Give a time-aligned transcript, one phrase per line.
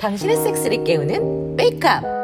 [0.00, 2.18] 당신의 섹스를 깨우는 메이크업.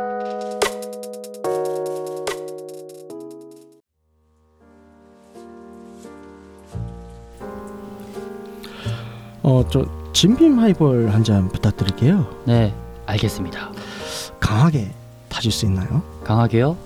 [9.43, 12.27] 어, 저 진빔 하이볼 한 잔 부탁드릴게요.
[12.47, 12.75] 네,
[13.07, 13.71] 알겠습니다.
[14.41, 14.91] 강하게
[15.29, 16.03] 타줄 수 있나요?
[16.23, 16.77] 강하게요?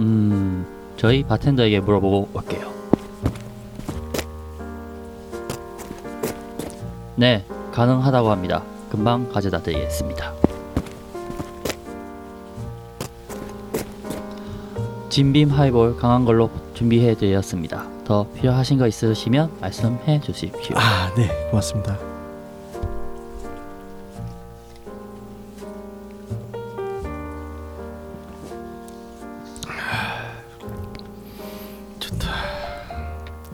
[0.00, 0.66] 음,
[0.96, 2.65] 저희 바텐더에게 물어보고 올게요.
[7.18, 8.62] 네, 가능하다고 합니다.
[8.90, 10.34] 금방 가져다 드리겠습니다.
[15.08, 17.86] 진빔 하이볼 강한 걸로 준비해 드렸습니다.
[18.04, 20.76] 더 필요하신 거 있으시면 말씀해 주십시오.
[20.76, 21.96] 아, 네, 고맙습니다.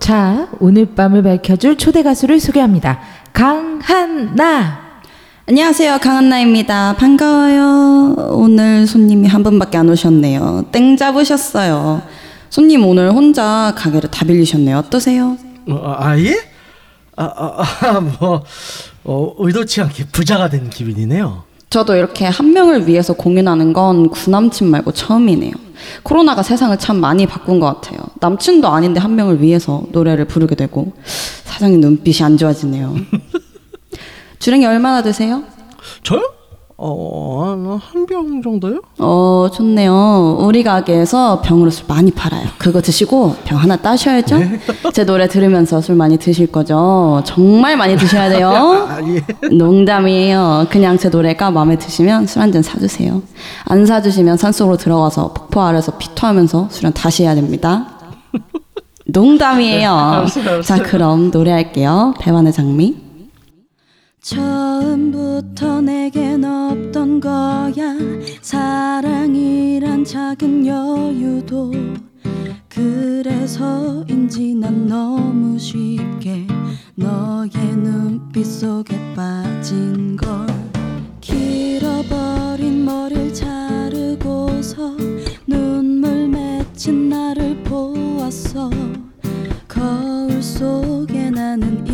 [0.00, 3.00] 자, 오늘 밤을 밝혀줄 초대 가수를 소개합니다.
[3.32, 4.80] 강한나.
[5.48, 5.98] 안녕하세요.
[5.98, 6.94] 강한나입니다.
[6.96, 8.14] 반가워요.
[8.30, 10.66] 오늘 손님이 한 분밖에 안 오셨네요.
[10.70, 12.02] 땡 잡으셨어요.
[12.50, 14.76] 손님 오늘 혼자 가게를 다 빌리셨네요.
[14.78, 15.36] 어떠세요?
[15.68, 16.34] 어, 아, 예?
[17.16, 18.44] 아, 아, 아, 뭐
[19.04, 21.44] 어, 의도치 않게 부자가 된 기분이네요.
[21.72, 25.52] 저도 이렇게 한 명을 위해서 공연하는 건 구남친 말고 처음이네요.
[26.02, 27.98] 코로나가 세상을 참 많이 바꾼 것 같아요.
[28.20, 30.92] 남친도 아닌데 한 명을 위해서 노래를 부르게 되고
[31.44, 32.94] 사장님 눈빛이 안 좋아지네요.
[34.38, 35.44] 주량이 얼마나 드세요?
[36.02, 36.20] 저요?
[36.84, 38.80] 어, 한 병 정도요?
[38.98, 40.38] 어, 좋네요.
[40.40, 42.44] 우리 가게에서 병으로 술 많이 팔아요.
[42.58, 44.36] 그거 드시고 병 하나 따셔야죠.
[44.92, 47.22] 제 노래 들으면서 술 많이 드실 거죠.
[47.24, 48.50] 정말 많이 드셔야 돼요.
[48.90, 49.22] 아, 예.
[49.54, 50.66] 농담이에요.
[50.70, 53.22] 그냥 제 노래가 마음에 드시면 술 한 잔 사주세요.
[53.66, 57.86] 안 사주시면 산속으로 들어가서 폭포 아래서 피토하면서 술은 다시 해야 됩니다.
[59.06, 60.26] 농담이에요.
[60.64, 62.14] 자, 그럼 노래할게요.
[62.18, 62.96] 배반의 장미.
[64.22, 66.44] 처음부터 내겐
[66.92, 67.96] 없던 거야?
[68.42, 71.72] 사랑이란 작은 여유도
[72.68, 76.46] 그래서인지 난 너무 쉽게
[76.94, 80.46] 너의 눈빛 속에 빠진 걸
[81.20, 84.96] 길어버린 머리를 자르고서
[85.46, 88.70] 눈물 맺힌 나를 보았어.
[89.66, 91.84] 거울 속에 나는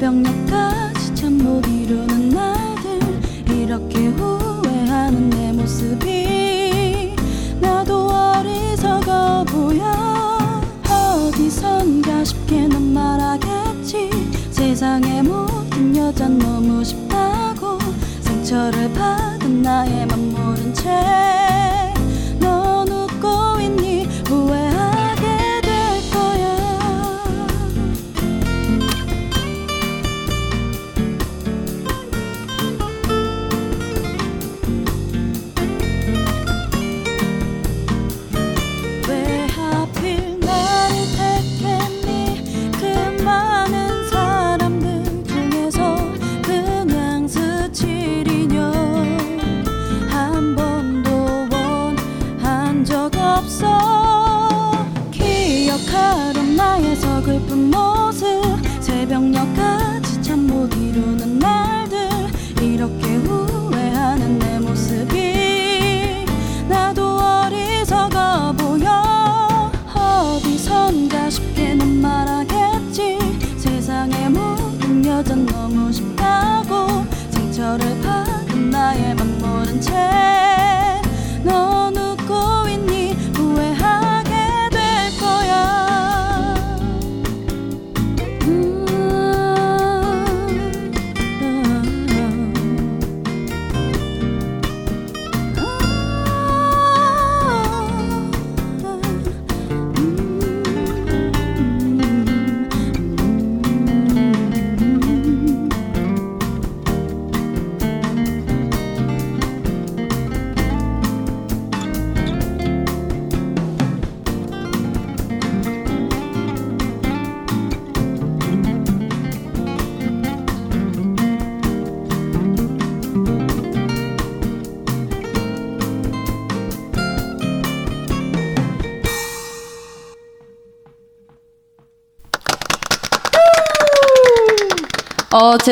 [0.00, 3.00] 새벽녘까지 잠 못 이루는 날들.
[3.54, 7.14] 이렇게 후회하는 내 모습이
[7.60, 9.84] 나도 어리석어 보여.
[10.88, 14.08] 어디선가 쉽게 넌 말하겠지.
[14.50, 17.78] 세상의 모든 여잔 너무 쉽다고.
[18.22, 20.88] 상처를 받은 나의 맘 모른 채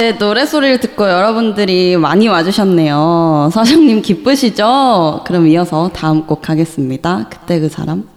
[0.09, 3.51] 제 노래소리를 듣고 여러분들이 많이 와주셨네요.
[3.53, 5.21] 서정님 기쁘시죠?
[5.27, 7.27] 그럼 이어서 다음 곡 가겠습니다.
[7.29, 8.09] 그때 그 사람.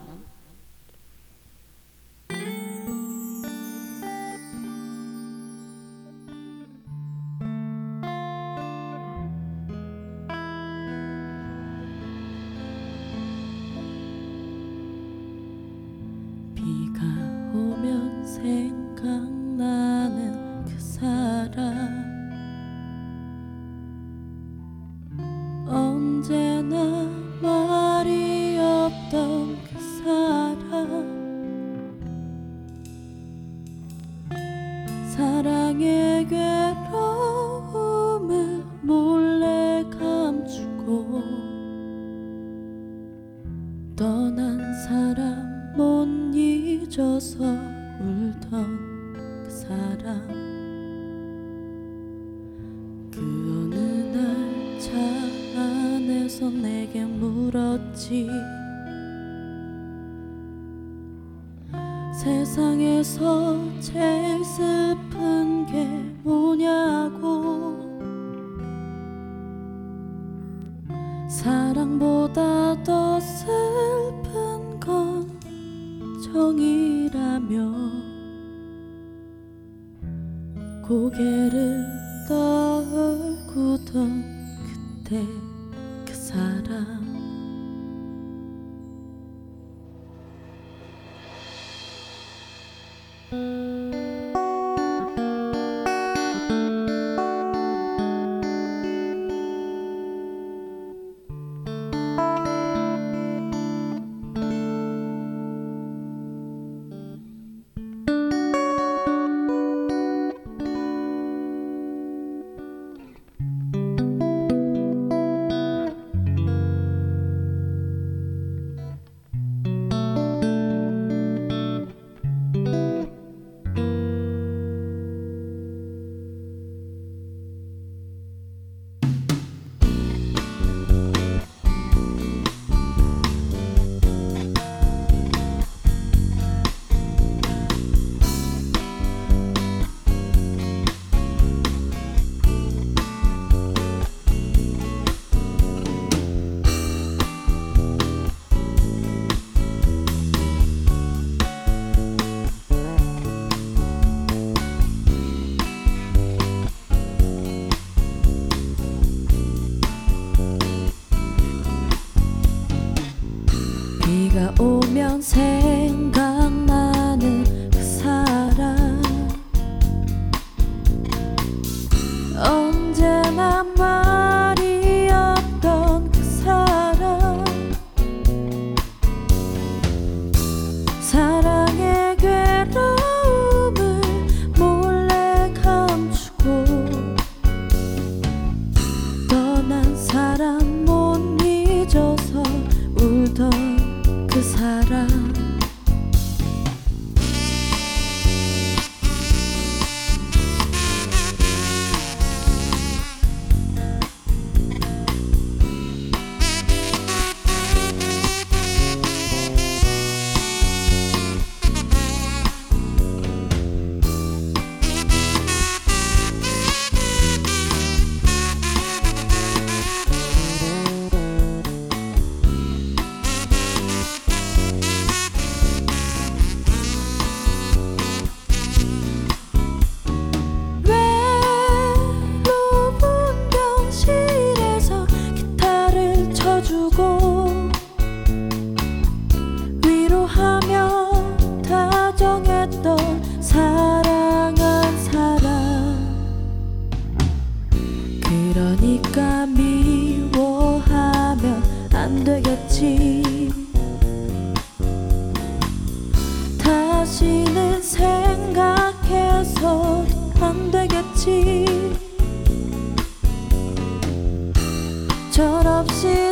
[29.12, 29.41] though.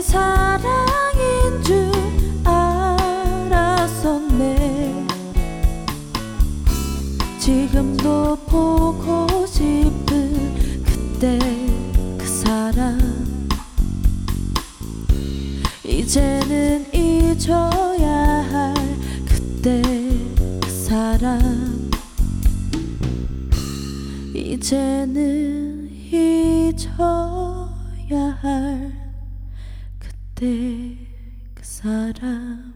[0.09, 1.91] 사랑인 줄
[2.43, 4.17] 알았었네.
[7.37, 11.37] 지금도 보고 싶은 그때
[12.17, 12.97] 그 사랑.
[15.85, 18.73] 이제는 잊어야 할
[19.27, 19.79] 그때
[20.35, 21.91] 그 사랑.
[24.33, 27.38] 이제는 잊어
[30.39, 30.95] 그때
[31.53, 32.71] 그 사람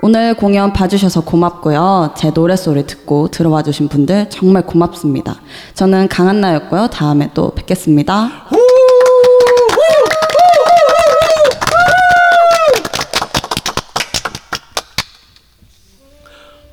[0.00, 2.14] 오늘 공연 봐주셔서 고맙고요.
[2.16, 5.40] 제 노래소리 듣고 들어와 주신 분들 정말 고맙습니다.
[5.74, 6.88] 저는 강한나였고요.
[6.88, 8.46] 다음에 또 뵙겠습니다.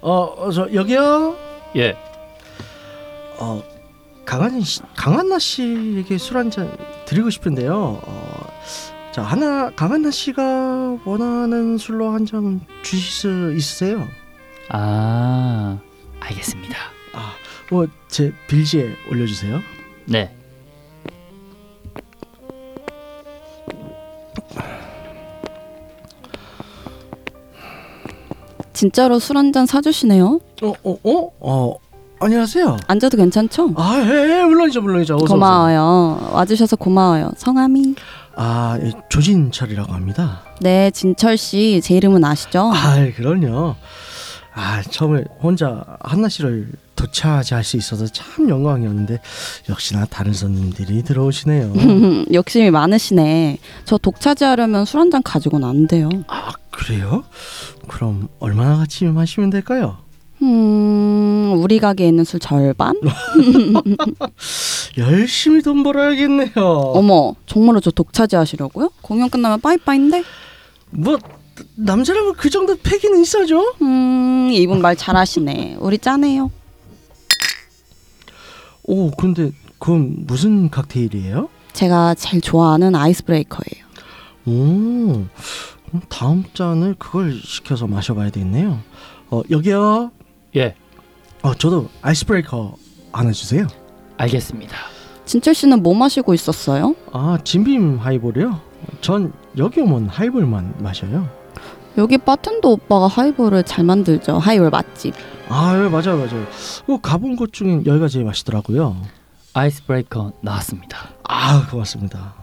[0.01, 1.35] 어, 어, 저 여기요.
[1.75, 1.95] 예.
[3.39, 3.61] 어,
[4.25, 8.01] 강한 씨, 강한나 씨에게 술 한 잔 드리고 싶은데요.
[8.03, 8.47] 어,
[9.11, 14.07] 자, 하나 강한나 씨가 원하는 술로 한 잔 주실 수 있으세요?
[14.69, 15.79] 아,
[16.19, 16.77] 알겠습니다.
[17.13, 17.33] 아,
[17.69, 19.59] 뭐제 빌지에 올려주세요.
[20.05, 20.35] 네.
[28.73, 30.39] 진짜로 술 한 잔 사주시네요.
[30.63, 31.75] 어, 어, 어, 어,
[32.19, 32.77] 안녕하세요.
[32.87, 33.73] 앉아도 괜찮죠?
[33.75, 35.15] 아, 예, 예, 물론이죠, 물론이죠.
[35.15, 35.35] 어서 오세요.
[35.35, 36.29] 고마워요.
[36.33, 37.31] 와주셔서 고마워요.
[37.37, 37.95] 성함이?
[38.35, 40.41] 아, 예, 조진철이라고 합니다.
[40.61, 41.81] 네, 진철 씨.
[41.83, 42.71] 제 이름은 아시죠?
[42.73, 43.75] 아, 그럼요.
[44.53, 49.19] 아, 처음에 혼자 한나 씨를 도차지할 수 있어서 참 영광이었는데
[49.69, 51.73] 역시나 다른 손님들이 들어오시네요.
[52.33, 53.57] 욕심이 많으시네.
[53.85, 56.09] 저 독차지하려면 술 한 잔 가지고는 안 돼요.
[56.27, 56.51] 아,
[56.85, 57.23] 그래요?
[57.87, 59.97] 그럼 얼마나 같이 마시면 될까요?
[60.41, 62.95] 음, 우리 가게에 있는 술 절반?
[64.97, 66.51] 열심히 돈 벌어야겠네요.
[66.55, 68.89] 어머, 정말로 저 독차지 하시려고요?
[69.01, 70.23] 공연 끝나면 빠이빠이인데?
[70.89, 71.19] 뭐
[71.75, 73.75] 남자라면 그 정도 패기는 있어죠.
[73.83, 75.77] 음, 이분 말 잘하시네.
[75.79, 76.49] 우리 짠해요.
[78.83, 81.47] 오, 근데 그건 무슨 칵테일이에요?
[81.73, 83.85] 제가 제일 좋아하는 ice breaker예요.
[84.47, 85.25] 오,
[86.09, 88.79] 다음 잔을 그걸 시켜서 마셔봐야 되겠네요.
[89.29, 90.11] 어, 여기요.
[90.55, 90.75] 예.
[91.41, 92.75] 어, 저도 ice breaker
[93.11, 93.67] 하나 주세요.
[94.17, 94.75] 알겠습니다.
[95.25, 96.95] 진철 씨는 뭐 마시고 있었어요?
[97.11, 98.59] 아, 짐빔 하이볼이요?
[99.01, 101.27] 전 여기 오면 하이볼만 마셔요.
[101.97, 104.37] 여기 바텐더 오빠가 하이볼을 잘 만들죠.
[104.39, 105.13] 하이볼 맛집.
[105.49, 106.45] 아, 예, 맞아요, 맞아요.
[106.87, 108.95] 어, 가본 곳 중엔 여기가 제일 맛있더라고요.
[109.53, 111.09] 아이스 브레이커 나왔습니다.
[111.23, 112.40] 아, 고맙습니다.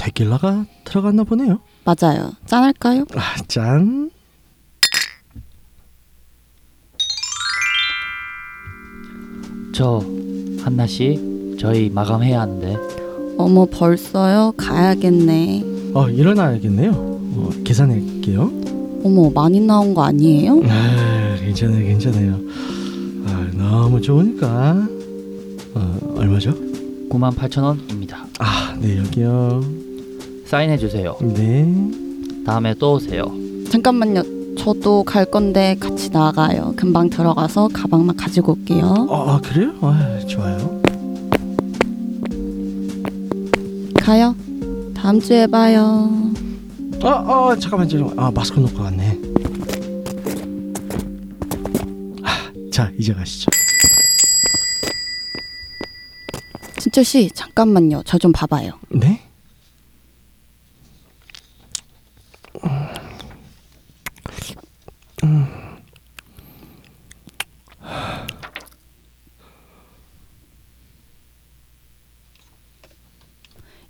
[0.00, 1.60] 데킬라가 들어갔나 보네요.
[1.84, 2.32] 맞아요.
[2.46, 3.04] 짠할까요?
[3.14, 4.10] 아, 짠.
[9.74, 10.02] 저
[10.62, 12.76] 한나 씨, 저희 마감해야 하는데
[13.36, 14.52] 어머 벌써요?
[14.56, 15.92] 가야겠네.
[15.94, 16.90] 어, 일어나야겠네요.
[16.92, 18.50] 어, 계산할게요.
[19.04, 20.62] 어머 많이 나온 거 아니에요?
[20.64, 22.38] 아, 괜찮아요, 괜찮아요.
[23.26, 24.86] 아, 너무 좋으니까.
[25.74, 26.52] 어, 얼마죠?
[27.10, 28.26] 9만 8천 원입니다.
[28.38, 29.79] 아, 네, 여기요.
[30.50, 31.16] 사인해 주세요.
[31.20, 31.64] 네.
[32.44, 33.24] 다음에 또 오세요.
[33.70, 34.56] 잠깐만요.
[34.58, 36.74] 저도 갈 건데 같이 나가요.
[36.76, 39.06] 금방 들어가서 가방만 가지고 올게요.
[39.08, 39.70] 아, 아, 그래요?
[39.80, 40.80] 아, 좋아요.
[44.00, 44.34] 가요.
[44.96, 46.10] 다음 주에 봐요.
[47.04, 48.18] 아, 아, 잠깐만, 잠깐만.
[48.18, 49.18] 아, 마스크 놓고 갔네.
[52.24, 53.48] 아, 자, 이제 가시죠.
[56.80, 58.02] 진철 씨 잠깐만요.
[58.04, 58.72] 저 좀 봐봐요.
[58.90, 59.19] 네?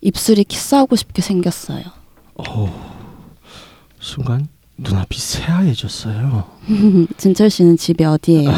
[0.00, 1.84] 입술이 키스하고 싶게 생겼어요.
[4.00, 6.44] 순간 눈앞이 새하얘졌어요.
[7.18, 8.50] 진철 씨는 집이 어디예요?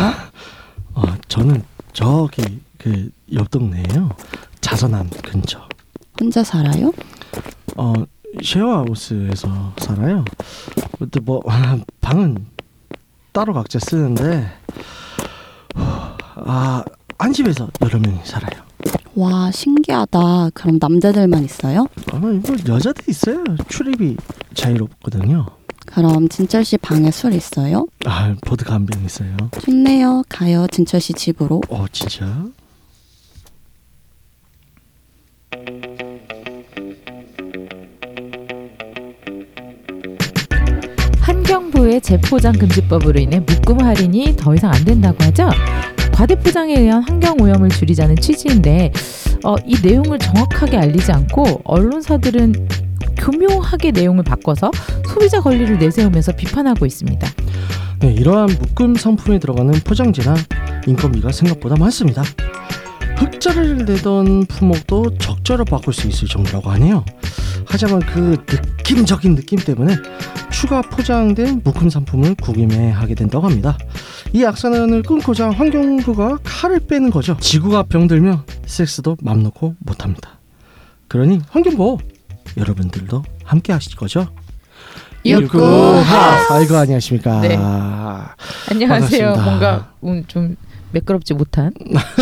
[0.94, 4.10] 어, 저는 저기 그 옆 동네에요.
[4.60, 5.66] 자선암 근처.
[6.20, 6.92] 혼자 살아요?
[7.76, 7.94] 어,
[8.42, 10.22] 쉐어하우스에서 살아요.
[10.98, 11.40] 근데 뭐
[12.02, 12.46] 방은
[13.32, 14.52] 따로 각자 쓰는데
[15.74, 16.84] 아,
[17.18, 18.62] 한 집에서 여러 명이 살아요.
[19.14, 20.50] 와 신기하다.
[20.54, 21.86] 그럼 남자들만 있어요?
[22.12, 23.44] 아마 이거 여자도 있어요.
[23.68, 24.16] 출입이
[24.54, 25.46] 자유롭거든요.
[25.86, 27.86] 그럼 진철 씨 방에 술 있어요?
[28.06, 29.36] 아, 보드카 한 병 있어요.
[29.60, 30.22] 좋네요.
[30.28, 30.66] 가요.
[30.70, 31.60] 진철 씨 집으로.
[31.68, 32.46] 어, 진짜?
[41.20, 45.48] 환경부의 재포장 금지법으로 인해 묶음 할인이 더 이상 안 된다고 하죠.
[46.12, 48.92] 과대포장에 의한 환경 오염을 줄이자는 취지인데
[49.44, 52.68] 어, 이 내용을 정확하게 알리지 않고 언론사들은
[53.16, 54.70] 교묘하게 내용을 바꿔서
[55.06, 57.28] 소비자 권리를 내세우면서 비판하고 있습니다.
[58.00, 60.34] 네, 이러한 묶음 상품에 들어가는 포장재나
[60.86, 62.22] 인건비가 생각보다 많습니다.
[63.22, 67.04] 흑자를 내던 품목도 적자로 바꿀 수 있을 정도라고 하네요.
[67.66, 69.96] 하지만 그 느낌적인 느낌 때문에
[70.50, 73.78] 추가 포장된 묶음 상품을 구매하게 된다고 합니다.
[74.32, 77.36] 이 악순환을 끊고자 환경부가 칼을 빼는 거죠.
[77.40, 80.40] 지구가 병들면 섹스도 맘 놓고 못합니다.
[81.06, 81.98] 그러니 환경부
[82.56, 84.26] 여러분들도 함께 하실 거죠?
[85.24, 86.54] 육구하.
[86.54, 87.40] 아이고 안녕하십니까.
[87.42, 87.56] 네.
[87.56, 89.34] 안녕하세요.
[89.34, 89.44] 반갑습니다.
[89.44, 90.56] 뭔가 음, 좀
[90.92, 91.72] 매끄럽지 못한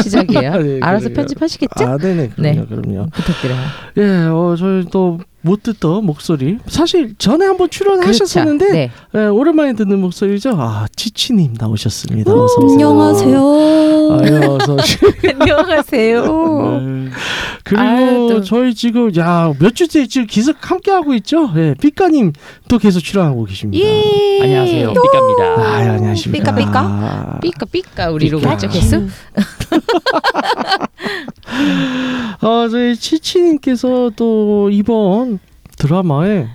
[0.02, 0.56] 시작이에요.
[0.62, 1.08] 네, 알아서.
[1.10, 1.84] 편집하시겠죠?
[1.84, 2.66] 아, 네네, 그럼요, 네.
[2.66, 3.06] 그럼요.
[3.12, 3.58] 부탁드려요.
[3.98, 6.58] 예, 어, 저희 또못 듣던 목소리.
[6.66, 8.72] 사실 전에 한번 출연하셨었는데 그렇죠.
[8.78, 8.90] 네.
[9.14, 10.50] 예, 오랜만에 듣는 목소리죠.
[10.58, 12.30] 아, 치치님 나오셨습니다.
[12.30, 12.88] 어서 오세요.
[12.90, 13.38] 안녕하세요.
[14.20, 15.10] 아유, 어서 오세요.
[15.40, 16.80] 안녕하세요.
[16.84, 17.10] 네.
[17.64, 21.50] 그리고 아유, 또- 저희 지금 야 몇 주째 지금 계속 함께 하고 있죠.
[21.56, 22.32] 예, 삐까님
[22.68, 23.82] 또 계속 출연하고 계십니다.
[23.86, 24.40] 예.
[24.42, 24.92] 안녕하세요.
[24.92, 25.44] 삐까입니다.
[25.74, 26.54] 아, 예, 안녕하십니까.
[26.54, 27.38] 삐까, 삐까?
[27.40, 28.56] 삐까 삐까 우리로 삐까.
[28.56, 29.06] 그죠 개수?
[32.42, 35.38] 어, 저희 치치님께서 또 이번
[35.76, 36.46] 드라마에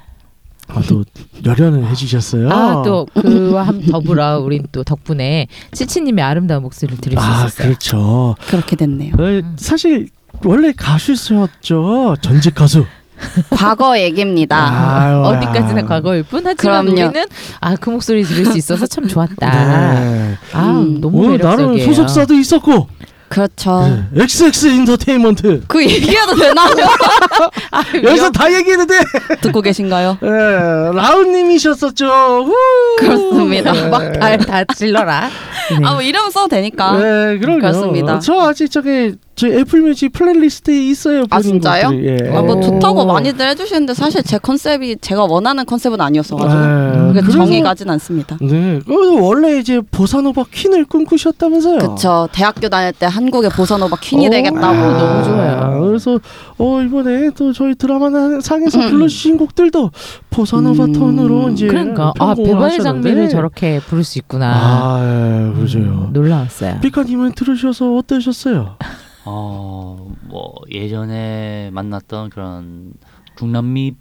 [0.68, 1.04] 아, 또
[1.46, 2.50] 열연을 해주셨어요.
[2.52, 7.68] 아 또 그와 함 더불어 우린 또 덕분에 치치님의 아름다운 목소리를 들을 수 아, 있었어요.
[7.68, 8.36] 그렇죠.
[8.48, 9.14] 그렇게 됐네요.
[9.14, 10.10] 어, 사실
[10.44, 12.16] 원래 가수셨죠.
[12.22, 12.86] 전직 가수.
[13.50, 14.58] 과거 얘기입니다.
[15.00, 15.86] 아유, 어디까지나 야.
[15.86, 16.92] 과거일 뿐 하지만 그럼요.
[16.92, 17.26] 우리는
[17.62, 19.50] 아 그 목소리 들을 수 있어서 참 좋았다.
[20.04, 20.38] 네.
[20.52, 21.00] 아 음.
[21.00, 21.86] 너무 오늘 나름 매력적이에요.
[21.86, 22.90] 소속사도 있었고
[23.36, 24.08] 그렇죠.
[24.14, 24.24] 네.
[24.24, 26.70] XX 인터테인먼트 그 얘기해도 되나요?
[27.70, 28.94] 아, 여기서 다 얘기했는데
[29.42, 30.20] 듣고 계신가요?
[30.24, 30.28] 예,
[30.96, 32.06] 라운님이셨었죠.
[32.06, 32.54] 후.
[32.98, 33.74] 그렇습니다.
[33.90, 35.30] 막다 다 질러라.
[35.72, 35.86] 네.
[35.86, 36.94] 아, 뭐 이름 써도 되니까.
[36.98, 37.60] 네, 그럼요.
[37.60, 38.20] 그렇습니다.
[38.20, 41.26] 저 아직 저기 저 애플 뮤직 playlist에 있어요.
[41.30, 41.92] 아, 진짜요?
[42.04, 42.18] 예.
[42.34, 42.62] 아, 뭐 오.
[42.62, 48.38] 좋다고 많이들 해주시는데 사실 제 컨셉이 제가 원하는 컨셉은 아니었어가지고 그래서- 정이 가진 않습니다.
[48.40, 51.80] 네, 그 원래 이제 보사노바 퀸을 꿈꾸셨다면서요.
[51.80, 52.30] 그쵸.
[52.32, 54.66] 대학교 다닐 때 한국의 보사노바 퀸이 어, 되겠다고.
[54.66, 55.82] 아, 너무 좋아요.
[55.86, 56.20] 그래서
[56.58, 58.10] 어 이번에 또 저희 드라마
[58.42, 59.92] 상에서 불러주신 곡들도
[60.30, 60.94] 보사노바 음.
[60.94, 62.84] 톤으로 이제 그러니까 아 배반의 하셨는데.
[63.10, 64.54] 장미를 저렇게 부를 수 있구나.
[64.56, 65.80] 아, 예, 그죠.
[65.80, 66.80] 음, 놀라웠어요.
[66.82, 68.78] 피카님은 들으셔서 어떠셨어요?
[69.26, 72.94] 어, 뭐 예전에 만났던 그런
[73.38, 73.96] 중남미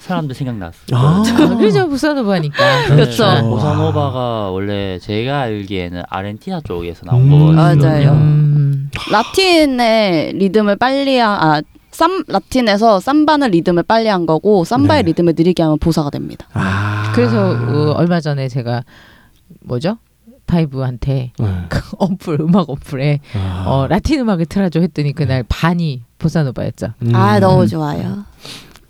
[0.00, 0.86] 사람들 생각났어요.
[0.92, 1.22] 아.
[1.26, 2.86] 아, 그죠 부산오바니까.
[2.88, 3.32] 그렇죠.
[3.34, 7.30] 네, 보사노바가 원래 제가 알기에는 아르헨티나 쪽에서 나온 음.
[7.30, 7.86] 거거든요.
[7.86, 8.12] 맞아요.
[8.12, 15.10] 음, 라틴의 리듬을 빨리 한, 아, 쌈, 라틴에서 삼바는 리듬을 빨리 한 거고 삼바의 네.
[15.10, 16.46] 리듬을 느리게 하면 보사가 됩니다.
[16.52, 17.12] 아.
[17.14, 18.82] 그래서 어, 얼마 전에 제가
[19.62, 19.98] 뭐죠?
[20.50, 21.46] 파이브한테 네.
[21.68, 23.64] 그 어플 음악 어플에 아.
[23.66, 26.94] 어, 라틴 음악을 틀어줘 했더니 그날 반이 보사노바였죠.
[27.02, 27.14] 음.
[27.14, 28.24] 아 너무 좋아요.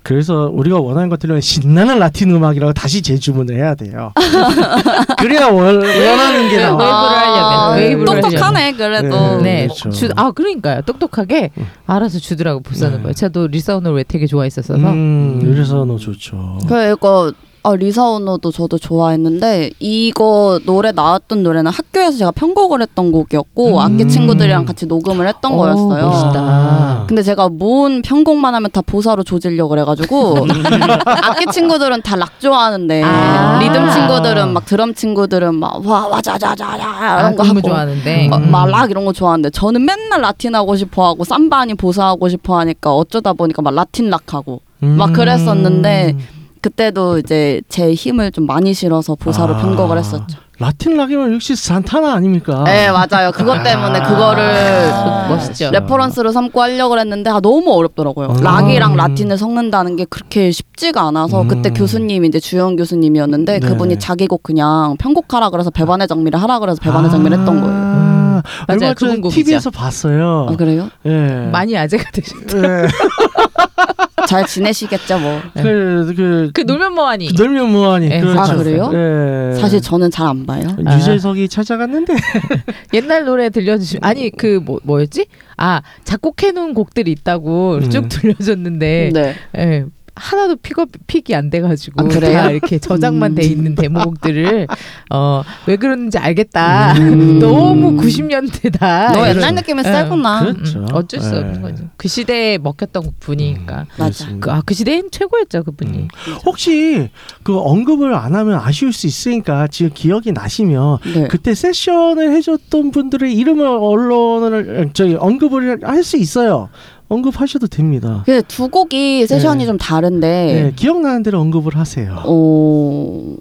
[0.03, 4.13] 그래서 우리가 원하는 것들은 신나는 라틴 음악이라고 다시 재주문을 해야 돼요.
[5.21, 6.79] 그래야 원, 원하는 게 나와.
[6.79, 9.37] 웨이브를 하려면, 웨이브를 똑똑하네 그래도.
[9.37, 9.43] 네.
[9.43, 9.91] 네, 그렇죠.
[9.91, 10.81] 주, 아 그러니까요.
[10.83, 11.51] 똑똑하게
[11.87, 13.09] 알아서 주더라고 보사노바.
[13.09, 13.13] 네.
[13.13, 13.49] 저도
[13.93, 14.91] 왜 되게 좋아했었어서.
[14.91, 16.59] 음, 이래서 너 좋죠.
[16.67, 23.13] 그 이거 아, 리사 오노도 저도 좋아했는데 이거 노래 나왔던 노래는 학교에서 제가 편곡을 했던
[23.13, 23.79] 곡이었고 음.
[23.79, 26.09] 악기 친구들이랑 같이 녹음을 했던 오, 거였어요.
[26.09, 26.41] 멋있다.
[26.41, 27.05] 아.
[27.07, 30.47] 근데 제가 뭔 편곡만 하면 다 보사로 조지려고 그래가지고
[31.05, 33.59] 악기 친구들은 다 락 좋아하는데 아.
[33.61, 38.29] 리듬 친구들은 막 드럼 친구들은 막와 와자자자자 아, 이런 거 하고 좋아하는데.
[38.29, 38.51] 막, 음.
[38.51, 42.29] 막 락 이런 거 좋아하는데 저는 맨날 라틴 하고 싶어 하고 삼바 아닌 보사 하고
[42.29, 46.17] 싶어 하니까 어쩌다 보니까 막 라틴 락 하고 막 그랬었는데
[46.61, 49.59] 그때도 이제 제 힘을 좀 많이 실어서 보사로 아.
[49.59, 50.39] 편곡을 했었죠.
[50.59, 52.65] 라틴 락이면 역시 산타나 아닙니까?
[52.65, 53.33] 네 맞아요.
[53.33, 54.45] 그것 때문에 그거를
[54.93, 55.71] 아, 멋있죠.
[55.71, 58.27] reference로 삼고 하려고 했는데 아, 너무 어렵더라고요.
[58.29, 58.43] 음.
[58.45, 61.49] 락이랑 라틴을 섞는다는 게 그렇게 쉽지가 않아서 음.
[61.49, 63.67] 그때 교수님이 이제 주영 교수님이었는데 네.
[63.67, 67.75] 그분이 자기 곡 그냥 편곡하라 그래서 배반의 장미를 하라 그래서 배반의 장미를 했던 거예요.
[67.75, 68.95] 아, 얼마 맞아요.
[68.95, 69.43] 전에 그분 곡이죠.
[69.43, 70.47] TV에서 봤어요.
[70.51, 70.91] 아 그래요?
[71.07, 71.49] 예.
[71.51, 72.59] 많이 아재가 되셨다.
[72.59, 72.87] 예.
[74.29, 75.41] 잘 지내시겠죠 뭐.
[75.55, 77.35] 그, 그, 그 놀면 뭐하니?
[77.35, 78.11] 그 놀면 뭐하니.
[78.11, 78.21] 예.
[78.21, 78.41] 그렇죠.
[78.41, 78.91] 아, 그래요?
[78.93, 79.59] 예.
[79.61, 80.63] 사실 저는 잘 안 봐요.
[80.87, 80.97] 아.
[80.97, 82.15] 유재석이 찾아갔는데.
[82.95, 85.27] 옛날 노래 들려주시면 아니 그 뭐 뭐였지?
[85.57, 87.91] 아 작곡해놓은 곡들이 있다고 음.
[87.91, 89.35] 쭉 들려줬는데 네.
[89.57, 89.85] 예,
[90.21, 92.33] 하나도 픽업 pick이 안 돼가지고 아, 그래요?
[92.35, 93.35] 다 이렇게 저장만 음.
[93.35, 94.67] 돼 있는 데모곡들을
[95.11, 96.95] 어 왜 그러는지 알겠다.
[96.95, 97.39] 음.
[97.39, 99.13] 너무 90년대다.
[99.13, 99.83] 너 옛날 느낌이 예.
[99.85, 100.41] 세구나.
[100.41, 100.87] 그렇죠.
[100.93, 101.39] 어쩔 수 예.
[101.39, 101.85] 없는 거죠.
[101.97, 103.87] 그 시대에 먹혔던 분이니까.
[103.95, 104.39] 그렇습니다.
[104.47, 105.99] 그, 아, 그 시대엔 최고였죠 그분이.
[105.99, 106.09] 음.
[106.45, 107.09] 혹시
[107.43, 111.29] 그 언급을 안 하면 아쉬울 수 있으니까 지금 기억이 나시면 네.
[111.29, 116.71] 그때 세션을 해줬던 분들의 이름을 언론을 저희 언급을 할 수 있어요.
[117.11, 118.23] 언급하셔도 됩니다.
[118.25, 119.67] 그두 곡이 세션이 네.
[119.67, 122.23] 좀 다른데 네, 기억나는 대로 언급을 하세요.
[122.25, 123.37] 어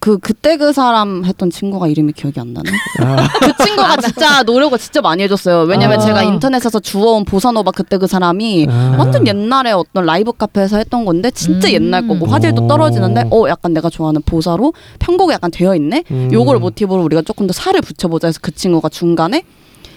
[0.00, 2.70] 그 그때 그 사람 했던 친구가 이름이 기억이 안 나네.
[3.00, 5.64] 아, 그 친구가 진짜 노력을 진짜 많이 해줬어요.
[5.64, 6.02] 왜냐면 아.
[6.02, 8.96] 제가 인터넷에서 주워온 보사노바 그때 그 사람이 아.
[8.98, 11.74] 완전 옛날에 어떤 라이브 카페에서 했던 건데 진짜 음.
[11.74, 12.66] 옛날 거고 화질도 오.
[12.66, 16.04] 떨어지는데 어 약간 내가 좋아하는 보사로 편곡이 약간 되어 있네.
[16.10, 16.30] 음.
[16.32, 19.44] 요걸 모티브로 우리가 조금 더 살을 붙여보자 해서 그 친구가 중간에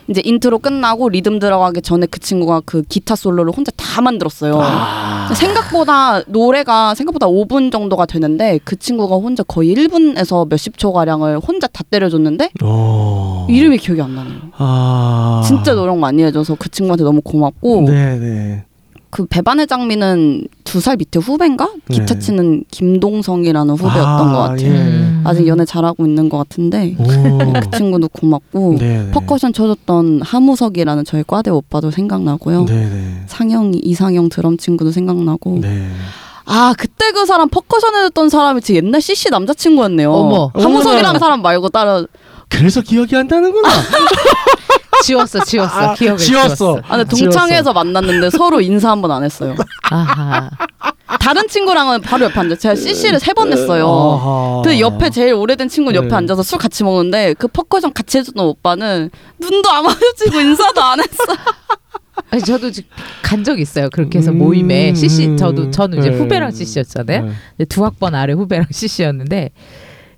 [0.10, 4.60] 이제 인트로 끝나고 리듬 들어가기 전에 그 친구가 그 기타 솔로를 혼자 다 만들었어요.
[4.62, 5.34] 아.
[5.34, 11.68] 생각보다 노래가 생각보다 5분 정도가 되는데 그 친구가 혼자 거의 1분에서 몇십 초 가량을 혼자
[11.68, 13.48] 다 때려줬는데 오.
[13.50, 14.40] 이름이 기억이 안 나네요.
[14.58, 15.42] 아.
[15.46, 18.66] 진짜 노력 많이 해줘서 그 친구한테 너무 고맙고 네네.
[19.14, 22.20] 그 배반의 장미는 두 살 밑에 후배인가 기타 네.
[22.20, 24.74] 치는 김동성이라는 후배였던 것 같아요.
[24.74, 25.14] 예.
[25.24, 27.04] 아직 연애 잘하고 있는 것 같은데 오.
[27.04, 29.12] 그 친구도 고맙고 네네.
[29.12, 32.66] 퍼커션 쳐줬던 하무석이라는 저희 과대 오빠도 생각나고요.
[32.66, 33.24] 네네.
[33.28, 35.88] 상영이 이상형 드럼 친구도 생각나고 네.
[36.46, 40.12] 아 그때 그 사람 퍼커션 해줬던 사람이 제 옛날 CC 남자친구였네요.
[40.12, 40.52] 어머.
[40.56, 41.20] 하무석이라는.
[41.20, 42.08] 사람 말고 다른
[42.50, 43.70] 그래서 기억이 안 나는구나.
[45.04, 45.74] 지웠어, 지웠어.
[45.92, 46.56] 아, 기억을 지웠어.
[46.56, 46.82] 지웠어.
[46.88, 49.56] 아 근데 동창회에서 만났는데 서로 인사 한 번 안 했어요.
[49.90, 50.50] 아하.
[51.20, 52.56] 다른 친구랑은 바로 옆에 앉아.
[52.56, 53.88] 제가 CC를 세 번 했어요.
[53.88, 54.62] 아하.
[54.64, 56.16] 그 옆에 제일 오래된 친구 옆에 네.
[56.16, 61.24] 앉아서 술 같이 먹는데 그 퍼커션 같이 해주던 오빠는 눈도 안 마주치고 인사도 안 했어.
[62.32, 62.70] 아니, 저도
[63.22, 63.90] 간 적 있어요.
[63.92, 66.18] 그렇게 해서 음, 모임에 CC 저도 저는 이제 네.
[66.18, 67.30] 후배랑 CC였잖아요.
[67.58, 67.66] 네.
[67.66, 69.52] 두 학번 아래 후배랑 CC였는데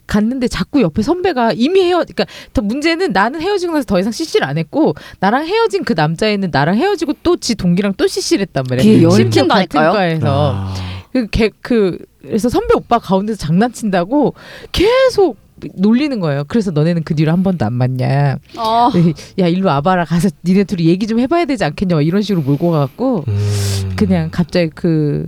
[0.08, 4.46] 갔는데 자꾸 옆에 선배가 이미 헤어 그러니까 더 문제는 나는 헤어지고 나서 더 이상 CC를
[4.48, 9.10] 안 했고 나랑 헤어진 그 남자애는 나랑 헤어지고 또 지 동기랑 또 CC를 했단 말이에요.
[9.12, 9.80] 심지어 같은?
[9.92, 10.74] 과에서 아.
[11.12, 14.34] 그, 개, 그 그래서 선배 오빠 가운데서 장난친다고
[14.72, 15.38] 계속
[15.76, 16.44] 놀리는 거예요.
[16.48, 18.38] 그래서 너네는 그 뒤로 한 번도 안 만냐.
[18.58, 18.90] 어.
[19.40, 22.72] 야 일로 와봐라 가서 니네 둘이 얘기 좀 해봐야 되지 않겠냐 막 이런 식으로 몰고
[22.72, 23.94] 가갖고 음.
[23.96, 25.26] 그냥 갑자기 그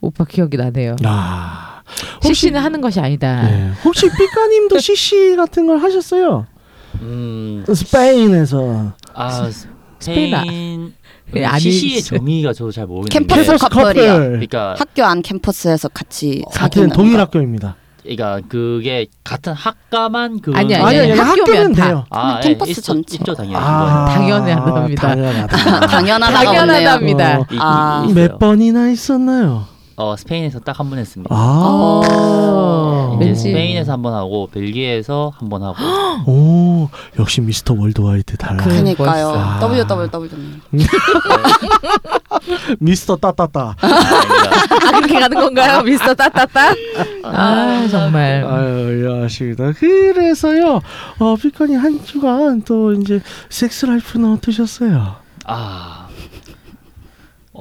[0.00, 0.96] 오빠 기억이 나네요.
[1.04, 1.69] 아.
[2.22, 3.42] CC는 하는 것이 아니다.
[3.42, 3.70] 네.
[3.84, 6.46] 혹시 삐까님도 CC 같은 걸 하셨어요?
[7.00, 9.50] 음, 스페인에서 아
[9.98, 10.94] 스페인 아- 스페인
[11.36, 13.34] 예, 아니, CC의 정의가 저도 잘 모르겠는데.
[13.34, 14.14] 캠퍼스 커플이요.
[14.14, 17.20] 그러니까 학교 안 캠퍼스에서 같이 같은 사귀는 동일 거.
[17.20, 17.76] 학교입니다.
[18.02, 21.86] 그러니까 그게 같은 학과만 그 아니, 아니 아니 학교면 학교는 다.
[21.86, 22.04] 돼요.
[22.10, 23.16] 아, 캠퍼스 예, 있죠, 전체.
[23.16, 23.54] 있죠 당연히.
[23.60, 25.06] 아, 당연하답니다.
[25.08, 25.86] 당연하다.
[25.86, 26.54] 당연하다가 없네요.
[26.66, 27.38] 당연하답니다.
[27.38, 28.02] 어, 이- 이- 아.
[28.08, 28.14] 있어요.
[28.14, 29.66] 몇 번이나 있었나요?
[30.00, 31.28] 어 스페인에서 딱 한 번 했습니다.
[31.34, 33.12] 아.
[33.16, 33.40] 이제 왠지.
[33.42, 35.76] 스페인에서 한 번 하고 벨기에에서 한 번 하고
[36.26, 38.64] 오 역시 미스터 worldwide 달라.
[38.64, 39.32] 그- 그러니까요.
[39.60, 39.84] 멋있어.
[39.84, 40.60] WWW네.
[42.80, 43.74] 미스터 따따따.
[43.80, 46.72] 아 그렇게 가는 건가요, 미스터 따따따?
[47.24, 48.44] 아 정말.
[48.46, 49.72] 아유 야하십니다.
[49.72, 50.80] 그래서요.
[51.18, 55.16] 어 피커니 한 주간 또 이제 섹스 라이프는 어떠셨어요?
[55.46, 56.06] 아.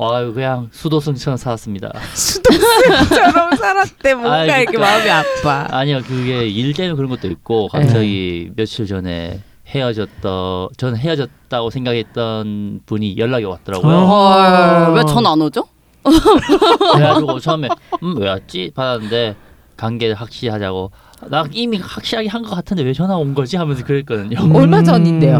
[0.01, 1.91] 아유 그냥 수도승처럼 살았습니다.
[2.15, 4.13] 수도승처럼 살았대.
[4.13, 4.79] 뭔가 아, 이렇게 그러니까.
[4.79, 5.67] 마음이 아파.
[5.77, 13.17] 아니요 그게 일 때문에 그런 것도 있고 갑자기 며칠 전에 헤어졌다 저는 헤어졌다고 생각했던 분이
[13.17, 13.95] 연락이 왔더라고요.
[13.97, 14.85] 아.
[14.87, 15.63] 헐, 왜전 안 오죠?
[16.93, 17.67] 그래가지고 처음에
[18.03, 19.35] 음 왜 왔지 받았는데
[19.77, 20.91] 관계를 확실히 하자고
[21.29, 24.37] 나 이미 확실하게 한 것 같은데 왜 전화 온 거지 하면서 그랬거든요.
[24.57, 25.37] 얼마 전인데요?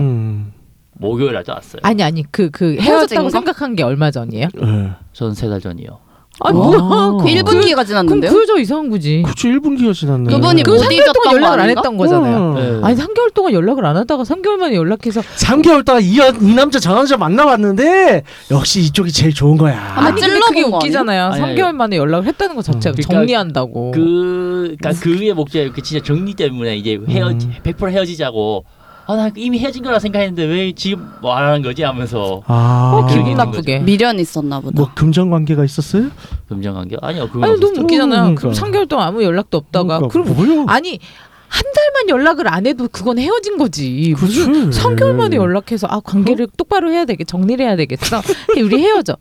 [1.00, 1.02] 음.
[1.02, 1.80] 목요일 날도 왔어요.
[1.84, 3.30] 아니 아니 그 그 헤어졌다고 거?
[3.30, 4.48] 생각한 게 얼마 전이에요?
[4.62, 4.90] 네.
[5.14, 6.00] 전세달 전이요.
[6.42, 6.54] 아 어.
[6.54, 6.78] 뭐야?
[7.18, 8.32] 그그 1분기가 그럼 지났는데요?
[8.32, 9.24] 그저 이상한 거지.
[9.26, 10.32] 그쵸 1분기가 지났네.
[10.34, 11.82] 그분이 그 못 3개월 잊었던 동안 거 연락을 안 아닌가?
[11.82, 12.54] 했던 거잖아요.
[12.54, 12.80] 네.
[12.82, 16.80] 아니 3개월 동안 연락을 안 하다가 3개월 만에 연락해서 3개월 동안 이, 여- 이 남자
[16.80, 19.78] 저 남자 만나봤는데 역시 이쪽이 제일 좋은 거야.
[19.96, 21.26] 아마 아니 근데 찔러본 그게 거 웃기잖아요.
[21.26, 23.92] 아니, 3개월 만에 연락을 했다는 것 자체가 그러니까 정리한다고.
[23.92, 27.54] 그 그러니까 그의 목적이 그 진짜 정리 때문에 이제 헤어지 음.
[27.64, 28.64] 100% 헤어지자고
[29.12, 33.34] 아 나 이미 헤어진 거라 생각했는데 왜 지금 뭐안 하는 거지 하면서 아, 어, 기분
[33.34, 33.80] 나쁘게.
[33.80, 34.80] 미련 있었나 보다.
[34.80, 36.10] 뭐 금전 관계가 있었어요?
[36.48, 37.74] 금전 관계 아니요 그건 아니 없었죠.
[37.74, 38.22] 너무 웃기잖아요.
[38.36, 38.42] 그러니까.
[38.42, 40.66] 그럼 3개월 동안 아무 연락도 없다가 그러니까 그럼 뭐야?
[40.68, 41.00] 아니
[41.48, 44.14] 한 달만 연락을 안 해도 그건 헤어진 거지.
[44.16, 44.46] 그치.
[44.48, 48.22] 무슨 3개월 만에 연락해서 아 관계를 똑바로 해야 되겠, 정리를 해야 되겠어.
[48.56, 49.18] 해, 우리 헤어져.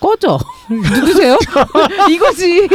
[0.00, 0.40] 꺼져.
[0.68, 1.38] 누구세요?
[2.10, 2.68] 이거지.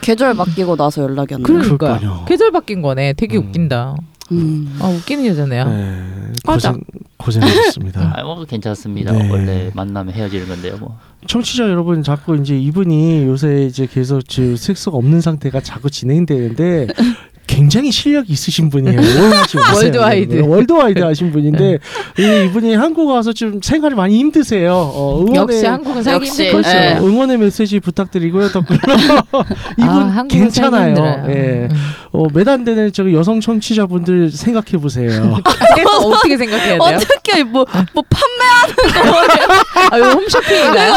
[0.00, 1.46] 계절 바뀌고 나서 연락이 안 나.
[1.48, 2.24] 그러니까.
[2.28, 3.14] 계절 바뀐 거네.
[3.14, 3.48] 되게 음.
[3.48, 3.96] 웃긴다.
[4.32, 4.76] 음.
[4.80, 5.64] 아 웃기는 여자네요.
[5.68, 6.02] 네.
[6.46, 6.80] 고생
[7.18, 8.12] 고생하셨습니다.
[8.16, 9.12] 아, 뭐 괜찮습니다.
[9.12, 9.30] 네.
[9.30, 10.98] 원래 만나면 헤어지는 건데요, 뭐.
[11.26, 16.88] 청취자 여러분 자꾸 이제 이분이 요새 이제 계속 저 섹스가 없는 상태가 자꾸 진행되는데
[17.46, 18.98] 굉장히 실력이 있으신 분이에요.
[18.98, 19.76] 오해하지 마세요.
[19.84, 20.40] Worldwide.
[20.46, 21.78] Worldwide 하신 분인데
[22.18, 24.74] 이- 이분이 한국 와서 좀 생활이 많이 힘드세요.
[24.74, 26.76] 어, 응원의 역시 한국은 살기 역시, 힘들 그렇죠.
[26.78, 26.96] 예.
[27.00, 28.48] 응원의 메시지 부탁드리고요.
[28.48, 28.78] 덕분에
[29.78, 31.24] 이분 아, 한국은 살기 괜찮아요.
[31.28, 31.68] 예.
[31.70, 31.76] 음.
[32.12, 35.38] 어, 매단 되는 저기 여성 청취자분들 생각해 보세요.
[36.04, 36.96] 어떻게 생각해야 돼요?
[36.98, 38.74] 어떻게 뭐뭐 판매하는
[39.12, 39.48] 거예요?
[39.90, 39.98] 아.
[39.98, 40.92] 이거 홈쇼핑이에요.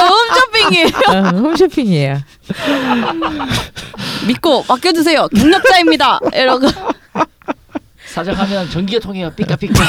[1.10, 2.18] 어, 홈쇼핑이에요.
[4.28, 5.28] 믿고 맡겨주세요.
[5.30, 6.20] 경력자입니다.
[6.34, 6.68] 이러고.
[8.06, 9.32] 사장하면 전기가 통해요.
[9.36, 9.84] 삐까삐까.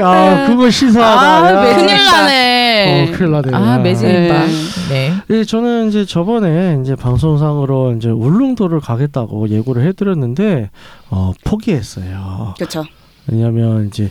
[0.00, 1.46] 야 그거 시사하다.
[1.46, 1.76] 아, 야.
[1.76, 3.08] 큰일 나네.
[3.12, 3.54] 어, 큰일 나네.
[3.54, 3.78] 아, 야.
[3.78, 4.46] 매진임바.
[4.46, 4.52] 네.
[4.88, 5.12] 네.
[5.30, 10.70] 예, 저는 이제 저번에 이제 방송상으로 이제 울릉도를 가겠다고 예고를 해드렸는데
[11.10, 12.54] 어, 포기했어요.
[12.56, 12.84] 그렇죠.
[13.30, 14.10] 왜냐하면 이제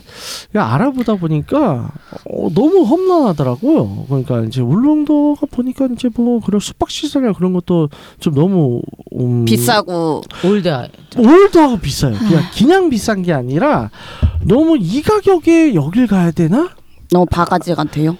[0.55, 1.91] 야, 알아보다 보니까
[2.29, 4.05] 어, 너무 험난하더라고요.
[4.07, 8.81] 그러니까 이제 울릉도가 보니까 이제 뭐 그런 숙박 시설이나 그런 것도 좀 너무
[9.19, 10.69] 음, 비싸고 old.
[11.17, 12.13] old하고 비싸요.
[12.17, 13.89] 그냥 그냥 비싼 게 아니라
[14.43, 16.69] 너무 이 가격에 여길 가야 되나?
[17.13, 18.15] 너무 바가지 같아요.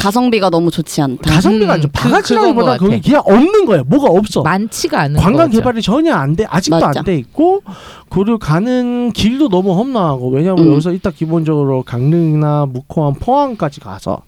[0.00, 1.30] 가성비가 너무 좋지 않다.
[1.32, 1.88] 가성비가 음, 아니죠.
[1.88, 3.84] 그- 바가지라기보다 그건 것 거기 그냥 없는 거예요.
[3.84, 4.42] 뭐가 없어.
[4.42, 5.58] 많지가 않은 관광 거죠.
[5.60, 6.44] 개발이 전혀 안 돼.
[6.48, 6.98] 아직도 맞아.
[7.00, 7.62] 안 돼 있고
[8.10, 10.72] 그리고 가는 길도 너무 험난하고 왜냐하면 음.
[10.72, 14.20] 여기서 이따 기본적으로 강릉이나 묵호항, 포항까지 가서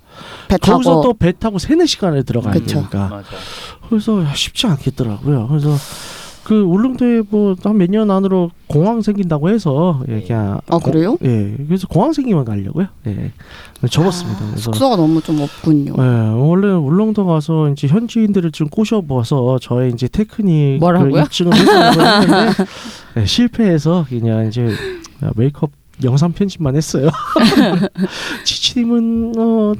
[0.48, 2.76] 배 거기서 타고 또 배 타고 세네 시간을 들어가야 그쵸.
[2.76, 3.28] 되니까 맞아.
[3.90, 5.46] 그래서 야, 쉽지 않겠더라고요.
[5.48, 5.76] 그래서
[6.46, 11.18] 그 울릉도에 뭐 한 몇 년 안으로 공항 생긴다고 해서 예, 그냥 아, 그래요?
[11.24, 12.86] 예, 그래서 공항 생기면 가려고요.
[13.08, 13.32] 예,
[13.90, 14.38] 접었습니다.
[14.50, 15.94] 그래서 숙소가 너무 좀 없군요.
[15.98, 16.02] 예,
[16.38, 21.22] 원래 울릉도 가서 이제 현지인들을 좀 꼬셔봐서 저의 이제 테크닉 뭐라고요?
[21.22, 22.64] 입증을 했는데
[23.16, 24.68] 예, 실패해서 그냥 이제
[25.34, 25.72] 메이크업
[26.04, 27.08] 영상 편집만 했어요.
[28.44, 29.72] 지치님은 어,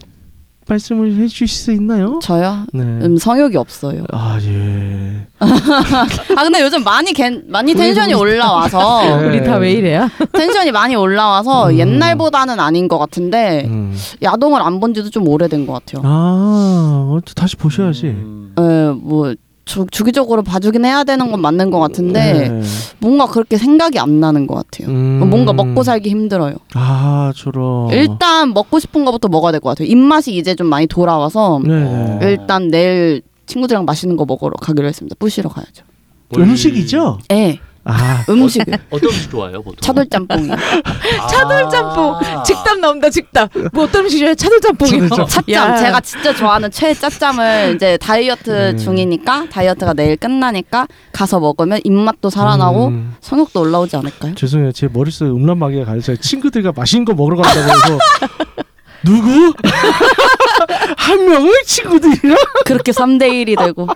[0.68, 2.18] 말씀을 해주실 수 있나요?
[2.22, 2.64] 저요?
[2.72, 2.82] 네.
[2.82, 4.04] 음, 성욕이 없어요.
[4.12, 5.26] 아 예.
[5.38, 9.28] 아 근데 요즘 많이 겐, 많이 텐션이 올라와서 네.
[9.28, 10.08] 우리 다 왜 이래요?
[10.32, 11.78] 텐션이 많이 올라와서 음.
[11.78, 13.96] 옛날보다는 아닌 것 같은데 음.
[14.22, 16.02] 야동을 안 본 지도 좀 오래된 것 같아요.
[16.04, 18.06] 아, 어, 다시 보셔야지.
[18.08, 18.52] 음.
[18.58, 19.34] 예, 뭐
[19.66, 22.62] 주, 주기적으로 봐주긴 해야 되는 건 맞는 것 같은데 네.
[23.00, 24.88] 뭔가 그렇게 생각이 안 나는 것 같아요.
[24.88, 25.28] 음.
[25.28, 26.54] 뭔가 먹고 살기 힘들어요.
[26.74, 27.90] 아, 저런.
[27.90, 29.88] 일단 먹고 싶은 거부터 먹어야 될 것 같아요.
[29.88, 32.18] 입맛이 이제 좀 많이 돌아와서 네.
[32.22, 35.16] 일단 내일 친구들이랑 맛있는 거 먹으러 가기로 했습니다.
[35.18, 35.84] 부시러 가야죠.
[36.36, 37.18] 음식이죠?
[37.32, 38.62] 예, 아, 음식.
[38.90, 39.76] 어떤 음식 좋아해요 보통?
[39.80, 40.48] 차돌짬뽕이.
[41.30, 42.14] 차돌짬뽕.
[42.44, 43.50] 직답 나온다, 직답.
[43.72, 44.34] 뭐 어떤 음식이에요?
[44.34, 45.08] 차돌짬뽕이요.
[45.08, 45.54] 차돌짬뽕.
[45.54, 45.76] 야.
[45.76, 48.76] 제가 진짜 좋아하는 최애 찻짬을 이제 다이어트 네.
[48.76, 53.14] 중이니까 다이어트가 내일 끝나니까 가서 먹으면 입맛도 살아나고 음.
[53.20, 54.34] 성욕도 올라오지 않을까요?
[54.34, 54.72] 죄송해요.
[54.72, 57.98] 제 머릿속에 음란마귀가 가려서 친구들과 맛있는 거 먹으러 간다고 해서
[59.04, 59.54] 누구?
[60.96, 62.36] 한 명을 친구들이랑?
[62.64, 63.86] 그렇게 3대 1이 되고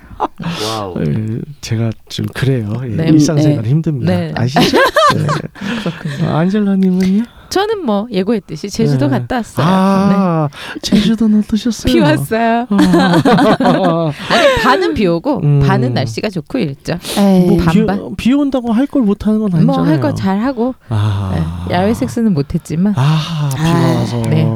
[0.66, 0.94] 와우.
[1.00, 2.72] 예, 제가 좀 그래요.
[2.84, 3.08] 예, 네.
[3.08, 3.70] 일상생활 네.
[3.70, 4.12] 힘듭니다.
[4.16, 4.32] 네.
[4.36, 4.78] 아시죠?
[5.16, 6.26] 네.
[6.26, 7.24] 아, 안젤라님은요?
[7.50, 9.18] 저는 뭐 예고했듯이 제주도 네.
[9.18, 9.66] 갔다 왔어요.
[9.68, 10.48] 아,
[10.82, 11.92] 제주도는 어떠셨어요?
[11.92, 12.66] 비 왔어요.
[12.70, 15.60] 아, 아니 반은 비 오고 음.
[15.66, 16.94] 반은 날씨가 좋고 이랬죠.
[17.16, 18.16] 뭐 비, 반반?
[18.16, 19.66] 비 온다고 할 걸 못하는 건 아니잖아요.
[19.66, 21.32] 뭐 할 거 잘 하고 아,
[21.68, 24.22] 네, 야외 섹스는 못했지만 아, 비가 아, 와서.
[24.22, 24.48] 네.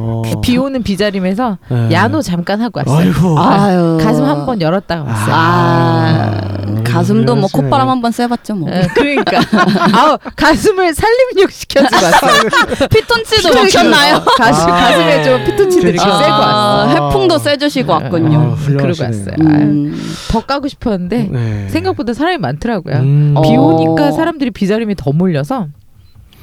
[0.43, 1.89] 비 오는 비자림에서 네.
[1.93, 2.97] 야노 잠깐 하고 왔어요.
[3.09, 3.39] 아이고.
[3.41, 6.84] 아유 가슴 한 번 열었다가 왔어요.
[6.95, 7.49] 아, 가슴도 뭐.
[7.53, 8.71] 콧바람 한번 쐬봤죠 뭐.
[8.73, 9.41] 예, 그러니까
[9.93, 12.43] 아우 가슴을 삼림욕 시켜주고 왔어요.
[12.89, 13.79] 피톤치도 피톤치드.
[13.79, 14.25] 먹혔나요?
[14.37, 14.77] 가슴 아.
[14.77, 16.05] 가슴에 좀 피톤치드 이렇게 그치.
[16.05, 16.83] 쐬고 왔어.
[16.83, 18.57] 아, 해풍도 쐬주시고 왔군요.
[18.57, 18.67] 아.
[18.67, 19.35] 그러고 왔어요.
[19.41, 21.69] 음, 더 까고 싶었는데 네.
[21.69, 22.97] 생각보다 사람이 많더라고요.
[22.97, 23.35] 음.
[23.43, 23.61] 비 어.
[23.61, 25.67] 오니까 사람들이 비자림이 더 몰려서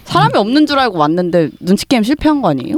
[0.06, 2.76] 사람이 없는 줄 알고 왔는데 눈치 게임 실패한 거 아니에요?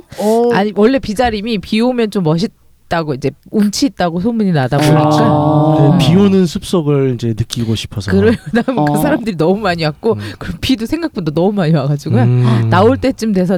[0.53, 2.51] 아니 원래 비자림이 비 오면 좀 멋있
[2.93, 5.97] 다고 이제 운치 있다고 소문이 나다 보니까 아.
[5.99, 8.11] 네, 비 오는 습속을 이제 느끼고 싶어서.
[8.11, 8.97] 그러다 보니까 어.
[8.97, 10.19] 사람들이 너무 많이 왔고 음.
[10.37, 12.69] 그리고 비도 생각보다 너무 많이 와가지고 음.
[12.69, 13.57] 나올 때쯤 돼서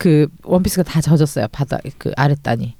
[0.00, 2.74] 그 원피스가 다 젖었어요 바다 그 아랫단이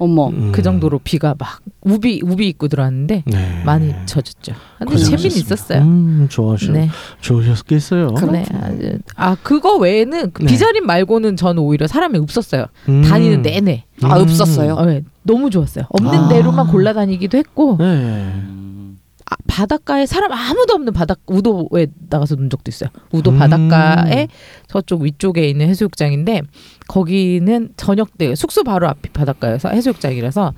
[0.00, 0.28] 어머.
[0.30, 0.50] 음.
[0.50, 3.62] 그 정도로 비가 막 우비 우비 입고 들어왔는데 네.
[3.64, 4.52] 많이 젖었죠.
[4.78, 4.96] 근데.
[4.96, 5.82] 재미는 있었어요.
[5.82, 6.88] 음, 좋아하셨, 네,
[7.20, 8.08] 좋으셨겠어요.
[8.32, 8.44] 네.
[8.60, 10.48] 아주- 아 그거 외에는 그 네.
[10.50, 12.66] 비자림 말고는 저는 오히려 사람이 없었어요.
[12.88, 13.02] 음.
[13.02, 14.74] 다니는 내내 아, 없었어요?
[14.74, 15.02] 어, 네.
[15.22, 15.84] 너무 좋았어요.
[15.90, 16.28] 없는 아.
[16.28, 17.84] 대로만 골라 다니기도 했고 네.
[17.84, 18.98] 음.
[19.30, 22.90] 아, 바닷가에 사람 아무도 없는 바닷 우도에 나가서 논 적도 있어요.
[23.12, 23.38] 우도 음.
[23.38, 24.26] 바닷가에
[24.66, 26.42] 저쪽 위쪽에 있는 해수욕장인데
[26.90, 30.52] 거기는 저녁 때 숙소 바로 앞이 바닷가여서 해수욕장이라서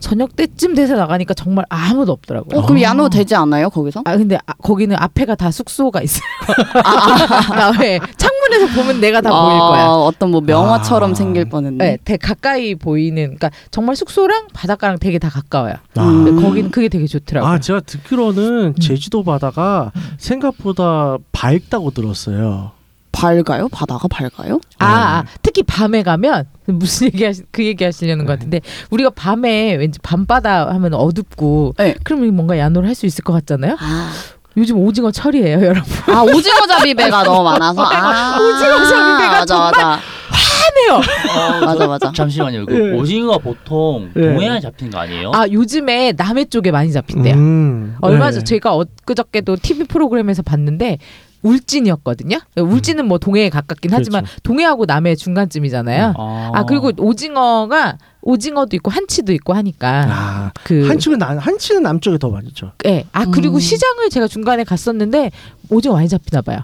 [0.00, 2.58] 저녁 때쯤 돼서 나가니까 정말 아무도 없더라고요.
[2.58, 2.82] 어, 그럼 아.
[2.82, 4.02] 야노 되지 않아요 거기서?
[4.04, 6.24] 아 근데 아, 거기는 앞에가 다 숙소가 있어요.
[7.54, 9.86] 나왜 창문에서 보면 내가 다 보일 아, 거야.
[9.86, 11.14] 어떤 뭐 명화처럼 아.
[11.14, 11.76] 생길 뻔했네.
[11.84, 15.74] 네, 되게 가까이 보이는 그러니까 정말 숙소랑 바닷가랑 되게 다 가까워요.
[15.94, 16.02] 아.
[16.02, 16.42] 음.
[16.42, 17.48] 거기는 그게 되게 좋더라고요.
[17.48, 18.74] 아, 제가 듣기로는 음.
[18.74, 22.72] 제주도 바다가 생각보다 밝다고 들었어요.
[23.16, 23.68] 밝아요?
[23.68, 24.60] 바다가 밝아요?
[24.78, 29.74] 아, 아, 특히 밤에 가면 무슨 얘기 하시, 그 얘기 하시려는 것 같은데 우리가 밤에
[29.76, 31.94] 왠지 밤바다 하면 어둡고 네.
[32.04, 33.76] 그러면 뭔가 야노를 할 수 있을 것 같잖아요.
[33.80, 34.12] 아,
[34.56, 35.82] 요즘 오징어 철이에요, 여러분.
[36.14, 40.00] 아 오징어 잡이배가 너무 많아서 아, 오징어 잡이배가 맞아 맞아.
[40.30, 41.00] 하네요.
[41.30, 42.12] 어, 맞아 맞아.
[42.12, 42.66] 잠시만요.
[42.66, 42.98] 그 예.
[42.98, 44.20] 오징어가 보통 예.
[44.20, 45.30] 동해안에 잡히는 거 아니에요?
[45.34, 47.34] 아 요즘에 남해 쪽에 많이 잡힌대요.
[47.34, 48.32] 음, 얼마 네.
[48.32, 50.98] 전 제가 엊그저께도 TV 프로그램에서 봤는데
[51.42, 52.38] 울진이었거든요.
[52.56, 54.40] 울진은 뭐 동해에 가깝긴 하지만 그렇죠.
[54.42, 56.14] 동해하고 남해 중간쯤이잖아요.
[56.16, 62.18] 아, 아 그리고 오징어가 오징어도 있고 한치도 있고 하니까 아, 그 한치는 남 한치는 남쪽에
[62.18, 62.72] 더 많죠.
[62.86, 63.04] 예.
[63.12, 63.60] 아 그리고 음.
[63.60, 65.30] 시장을 제가 중간에 갔었는데
[65.70, 66.60] 오징어 많이 잡히나 봐요.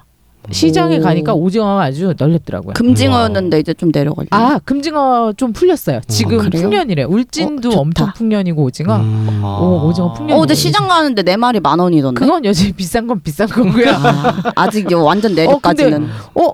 [0.51, 1.03] 시장에 오.
[1.03, 2.75] 가니까 오징어가 아주 널렸더라고요.
[2.75, 4.27] 금징어였는데 이제 좀 내려가려.
[4.31, 6.01] 아 금징어 좀 풀렸어요.
[6.09, 6.63] 지금 아, 그래요?
[6.65, 7.05] 풍년이래.
[7.05, 7.81] 울진도 어.
[7.81, 8.97] 엄청 풍년이고 오징어.
[8.97, 9.41] 음.
[9.45, 9.59] 아.
[9.61, 10.37] 오, 오징어 풍년.
[10.37, 12.19] 어, 근데 시장 가는데 네 마리 만 원이던데.
[12.19, 13.91] 그건 여전히 비싼 건 비싼 거고요.
[13.91, 16.09] 아, 아직 이제 완전 내려까지는.
[16.35, 16.53] 어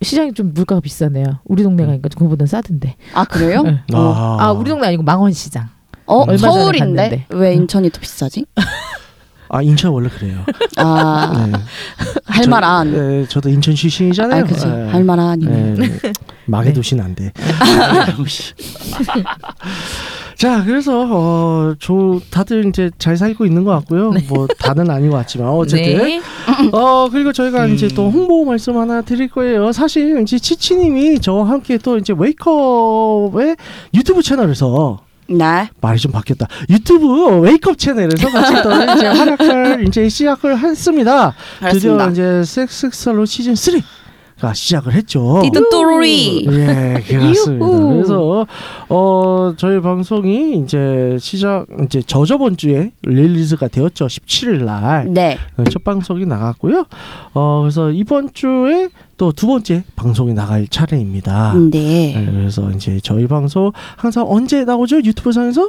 [0.00, 1.40] 시장이 좀 물가가 비싸네요.
[1.44, 2.96] 우리 동네 가니까 그거보다 싸던데.
[3.14, 3.62] 아 그래요?
[3.62, 3.80] 네.
[3.94, 5.68] 아, 아 우리 동네 아니고 망원 시장.
[6.06, 7.26] 어 서울인데 갔는데.
[7.30, 8.46] 왜 인천이 더 비싸지?
[9.48, 10.44] 아 인천 원래 그래요.
[10.76, 11.58] 아 네.
[12.24, 12.92] 할만한.
[12.92, 14.44] 저, 네, 저도 인천 출신이잖아요.
[14.44, 14.88] 아 그지 네.
[14.88, 15.40] 할 만한.
[15.40, 15.76] 네.
[16.46, 17.32] 마개 도시는 안 돼.
[20.38, 24.12] 자, 그래서 어, 조, 다들 이제 잘 살고 있는 것 같고요.
[24.28, 26.20] 뭐 다는 아닌 것 같지만 어쨌든 네.
[26.70, 29.72] 어 그리고 저희가 이제 또 홍보 말씀 하나 드릴 거예요.
[29.72, 33.56] 사실 이제 치치님이 저와 함께 또 이제 웨이크업의
[33.94, 35.68] 유튜브 채널에서 네.
[35.80, 36.46] 말이 좀 바뀌었다.
[36.70, 41.34] 유튜브 웨이크업 채널에서 같이 또 이제 활약을 이제 시작을 했습니다.
[41.70, 42.08] 드디어 알았습니다.
[42.10, 43.80] 이제 섹스설로 시즌 3
[44.40, 45.40] 가 시작을 했죠.
[45.42, 46.46] 띠드또리.
[46.48, 47.66] 예, 그렇습니다.
[47.66, 48.46] 그래서
[48.88, 54.06] 어 저희 방송이 이제 시작 이제 저저번 주에 release가 되었죠.
[54.06, 55.12] 17일 날.
[55.12, 55.38] 네.
[55.70, 56.86] 첫 방송이 나갔고요.
[57.34, 61.54] 어 그래서 이번 주에 또 두 번째 방송이 나갈 차례입니다.
[61.72, 62.14] 네.
[62.14, 64.98] 네, 그래서 이제 저희 방송 항상 언제 나오죠?
[64.98, 65.68] 유튜브 상에서?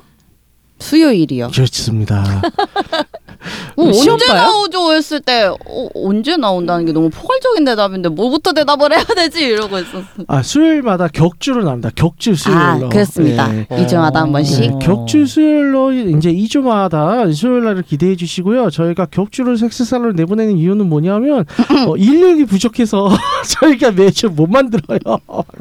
[0.79, 1.49] 수요일이요.
[1.53, 2.23] 그렇습니다.
[3.77, 4.41] 어, 시험 언제 봐요?
[4.41, 9.79] 나오죠 했을 때 어, 언제 나온다는 게 너무 포괄적인 대답인데 뭐부터 대답을 해야 되지 이러고
[9.79, 10.03] 있었어.
[10.27, 11.89] 아 수요일마다 격주로 나옵니다.
[11.95, 12.87] 격주 수요일로.
[12.87, 13.49] 아 그렇습니다.
[13.55, 13.67] 예.
[13.81, 14.59] 이 주마다 한 번씩.
[14.59, 18.69] 네, 격주 수요일로 이제 2주마다 수요일 날을 기대해 주시고요.
[18.69, 21.45] 저희가 격주로 섹스살을 내보내는 이유는 뭐냐면
[21.87, 23.09] 어, 인력이 부족해서
[23.61, 24.99] 저희가 매주 못 만들어요.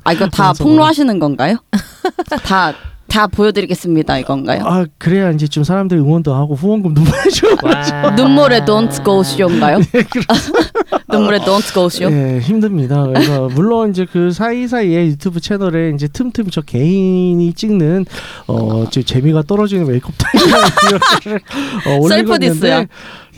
[0.05, 0.73] 아 이거 다 방송을.
[0.73, 1.57] 폭로하시는 건가요?
[2.45, 2.73] 다
[3.09, 4.63] 다 보여드리겠습니다 이건가요?
[4.65, 7.47] 아 그래야 이제 좀 사람들이 응원도 하고 후원금도 보내줘.
[8.03, 8.11] 와.
[8.13, 9.79] 눈물의 Don't Go Show인가요?
[11.11, 12.15] 눈물의 똥꼬쇼.
[12.15, 13.05] 예, 힘듭니다.
[13.07, 18.07] 그래서 물론 이제 그 사이사이에 유튜브 채널에 이제 틈틈이 저 개인이 찍는
[18.47, 20.45] 어, 저 재미가 떨어지는 웨이크업 타임
[21.87, 22.87] 어, 올리고 셀프 있는데 diss야.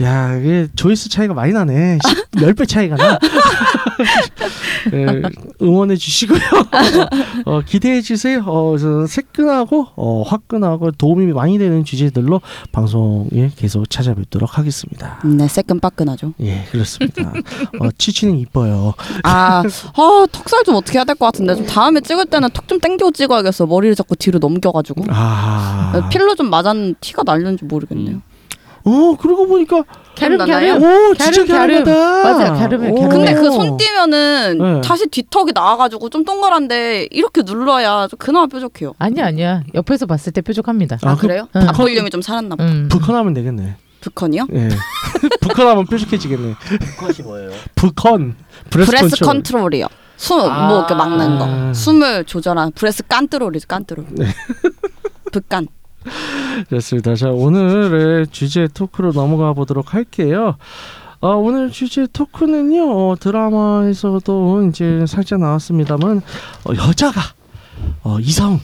[0.03, 1.99] 야, 이게 조회수 차이가 많이 나네.
[2.33, 3.19] 10배 차이가 나.
[4.95, 5.23] 예,
[5.61, 6.39] 응원해 주시고요.
[7.45, 8.43] 어, 기대해 주세요.
[8.47, 12.41] 어, 그래서 새끈하고 어, 화끈하고 도움이 많이 되는 주제들로
[12.73, 15.21] 방송에 계속 찾아뵙도록 하겠습니다.
[15.25, 16.33] 네, 새끈빠끈하죠.
[16.41, 17.33] 예, 그렇습니다.
[17.81, 18.95] 어, 치치는 이뻐요.
[19.25, 23.11] 아, 아, 턱살 좀 어떻게 해야 될 것 같은데 좀 다음에 찍을 때는 턱좀 당기고
[23.13, 23.67] 찍어야겠어.
[23.67, 25.05] 머리를 자꾸 뒤로 넘겨가지고.
[25.11, 28.23] 아, 필러 좀 맞았는 티가 날는지 모르겠네요.
[28.83, 29.83] 어, 그러고 보니까
[30.17, 30.79] 갸름 나나요?
[30.81, 31.11] 갸름.
[31.11, 31.85] 오, 진짜 갸름, 갸름.
[31.85, 32.23] 갸름하다.
[32.39, 33.09] 맞아요, 갸름해, 오.
[33.11, 34.81] 근데 그 손 띄면은 네.
[34.81, 38.95] 다시 뒤턱이 나와가지고 좀 동그란데 이렇게 눌러야 좀 그나마 뾰족해요.
[38.99, 39.63] 아니야 아니야.
[39.75, 40.97] 옆에서 봤을 때 뾰족합니다.
[41.03, 41.47] 아, 아, 그 그래요?
[41.57, 41.69] 응.
[41.69, 42.65] 앞볼륨이 좀 살았나 봐.
[42.65, 42.89] 음.
[42.91, 43.77] 브컨하면 되겠네.
[44.01, 44.47] 브컨이요?
[44.55, 44.69] 예.
[45.41, 46.55] 브컨 하면 뾰족해지겠네.
[46.99, 47.51] 컨이 뭐예요?
[47.75, 48.37] 브컨.
[48.71, 49.27] Breath, breath control.
[49.27, 49.87] Control이요.
[50.17, 50.69] 숨, 아.
[50.69, 51.47] 뭐 이렇게 막는 거.
[51.49, 51.73] 아.
[51.73, 54.07] 숨을 조절한 breath control이죠, control.
[55.33, 55.69] 북간.
[56.69, 57.15] 그렇습니다.
[57.15, 60.57] 자, 오늘의 주제 토크로 넘어가 보도록 할게요.
[61.21, 66.23] 어, 오늘 주제 토크는요, 어, 드라마에서도 이제 살짝 나왔습니다만,
[66.65, 67.21] 어, 여자가,
[68.03, 68.59] 어, 이성,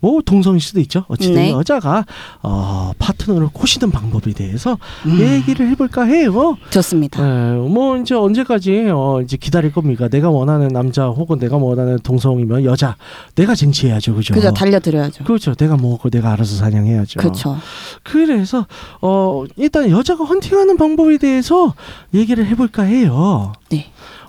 [0.00, 1.04] 뭐 동성일 수도 있죠.
[1.08, 1.50] 어쨌든 네.
[1.50, 2.04] 여자가
[2.42, 5.18] 어, 파트너를 꼬시는 방법에 대해서 음.
[5.18, 6.56] 얘기를 해볼까 해요.
[6.70, 7.22] 좋습니다.
[7.22, 10.08] 네, 뭐 이제 언제까지 어, 이제 기다릴 겁니까?
[10.08, 12.96] 내가 원하는 남자 혹은 내가 원하는 동성이면 여자,
[13.34, 14.34] 내가 쟁취해야죠, 그죠?
[14.34, 15.24] 그죠, 달려드려야죠.
[15.24, 15.54] 그렇죠.
[15.54, 17.18] 내가 먹고 내가 알아서 사냥해야죠.
[17.18, 17.56] 그렇죠.
[18.04, 18.66] 그래서
[19.00, 21.74] 어 일단 여자가 헌팅하는 방법에 대해서
[22.14, 23.52] 얘기를 해볼까 해요.
[23.70, 23.86] 네.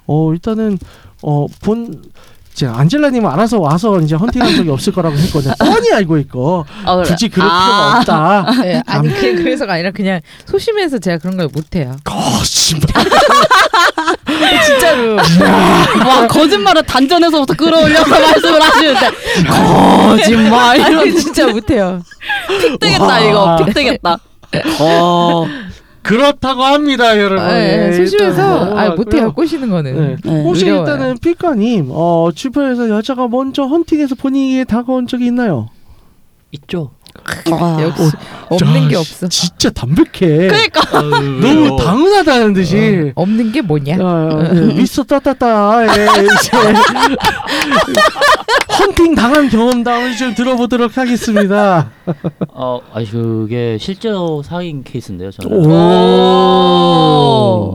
[0.08, 0.80] 어 일단은
[1.22, 2.02] 어본
[2.60, 5.54] 이제 안젤라님은 알아서 와서 이제 헌팅한 적이 없을 거라고 했거든요.
[5.60, 7.08] 뻔히 알고 있고 어, 그래.
[7.08, 8.02] 굳이 그럴 아.
[8.04, 8.52] 필요가 없다.
[8.64, 11.96] 네, 아니 그게 그래서가 아니라 그냥 소심해서 제가 그런 걸 못해요.
[12.04, 12.82] 거짓말.
[14.66, 15.16] 진짜로.
[15.16, 19.10] 와 거짓말을 단전에서부터 끌어올려서 말씀을 하시는데
[19.48, 22.02] 거짓말 아니 이런 진짜 못해요.
[22.60, 23.20] 픽 되겠다 와.
[23.22, 24.18] 이거 픽 되겠다.
[24.82, 25.48] 어.
[26.02, 27.48] 그렇다고 합니다, 여러분.
[27.48, 28.96] 네, 예, 소심해서 일단 아 넘어가고요.
[28.96, 29.94] 못해요 꼬시는 거는.
[29.96, 30.16] 네.
[30.24, 30.44] 네.
[30.44, 30.82] 혹시 어려워요.
[30.82, 35.70] 일단은 피카님 어 주변에서 여자가 먼저 헌팅해서 본인에게 다가온 적이 있나요?
[36.52, 36.92] 있죠.
[37.52, 37.78] 와.
[37.82, 38.12] 역시
[38.50, 39.28] 없는 게 없어.
[39.28, 40.48] 진짜 담백해.
[40.48, 43.12] 그러니까 너무 당연하다는 듯이.
[43.16, 43.98] 없는 게 뭐냐?
[44.00, 45.90] 아, 예, 미스터 따따따 예,
[46.24, 46.52] 이제
[48.80, 51.92] 헌팅 당한 경험담을 좀 들어보도록 하겠습니다.
[52.50, 55.32] 어, 아니 그게 실제로 사귄 케이스인데요.
[55.32, 55.58] 저는.
[55.58, 55.66] 오.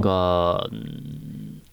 [0.00, 0.82] 그러니까 음,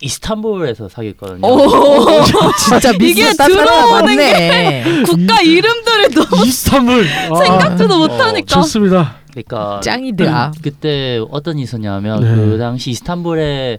[0.01, 1.47] 이스탄불에서 사귀었거든요.
[2.65, 5.03] 진짜 이게 미스터 들어오는 맞네.
[5.05, 8.45] 국가 이름들을 너무 이스탄불 아, 생각지도 못하니까.
[8.47, 9.15] 좋습니다.
[9.31, 10.53] 그러니까 짱이다.
[10.61, 12.35] 그때 어떤 일이 있었냐면 네.
[12.35, 13.77] 그 당시 이스탄불에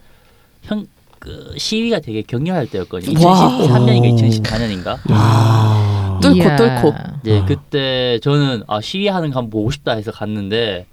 [0.63, 0.87] 형,
[1.19, 3.27] 그 시위가 되게 격렬할 때였거든요.
[3.27, 3.51] 와.
[3.59, 5.13] 2013년인가 2014년인가.
[5.13, 6.19] 야.
[6.23, 6.57] 뚫고 이야.
[6.57, 6.95] 뚫고.
[7.23, 7.45] 이제 아.
[7.45, 10.87] 그때 저는 아 시위하는 거 한번 보고 싶다 해서 갔는데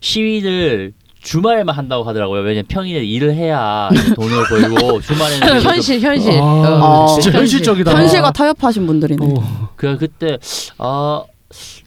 [0.00, 0.92] 시위를
[1.24, 2.42] 주말에만 한다고 하더라고요.
[2.42, 6.38] 왜냐면 평일에 일을 해야 돈을 벌고 주말에는 현실 현실.
[6.38, 7.40] 아, 어, 진짜 현실.
[7.40, 7.92] 현실적이다.
[7.96, 9.26] 현실과 타협하신 분들이네.
[9.26, 9.70] 어.
[9.74, 10.38] 그 그때
[10.78, 11.24] 아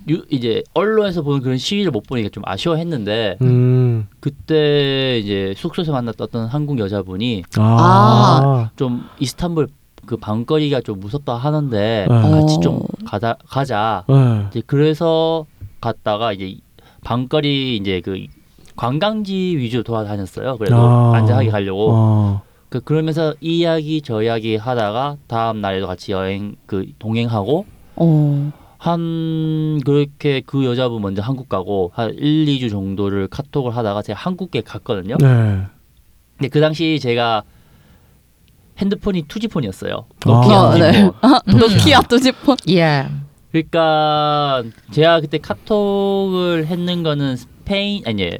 [0.09, 4.07] 유, 이제 언론에서 보는 그런 시위를 못 보니까 좀 아쉬워했는데 음.
[4.19, 8.69] 그때 이제 숙소에서 만났던 한국 여자분이 아.
[8.75, 9.67] 좀 이스탄불
[10.05, 12.15] 그 방거리가 좀 무섭다 하는데 네.
[12.21, 12.59] 같이 어.
[12.61, 14.03] 좀 가다 가자.
[14.07, 14.45] 네.
[14.49, 15.45] 이제 그래서
[15.79, 16.55] 갔다가 이제
[17.03, 18.25] 방거리 이제 그
[18.77, 20.57] 관광지 위주로 돌아다녔어요.
[20.57, 21.15] 그래도 아.
[21.15, 21.89] 안전하게 가려고.
[21.91, 22.41] 어.
[22.69, 27.65] 그 그러면서 이 이야기 저 이야기 하다가 다음 날에도 같이 여행 그 동행하고
[27.95, 28.51] 어.
[28.77, 34.61] 한 그렇게 그 여자분 먼저 한국 가고 한 1, 2주 정도를 카톡을 하다가 제가 한국에
[34.61, 35.15] 갔거든요.
[35.19, 35.61] 네.
[36.37, 37.43] 근데 그 당시 제가
[38.77, 40.05] 핸드폰이 투지폰이었어요.
[40.25, 40.29] 아.
[40.29, 40.91] 노키아 어, 네.
[40.91, 41.59] 투지폰.
[41.59, 42.57] 노키아 뚜지폰.
[42.67, 43.09] 이야.
[43.51, 48.39] 그러니까 제가 그때 카톡을 했는 거는 스페인 아니 예,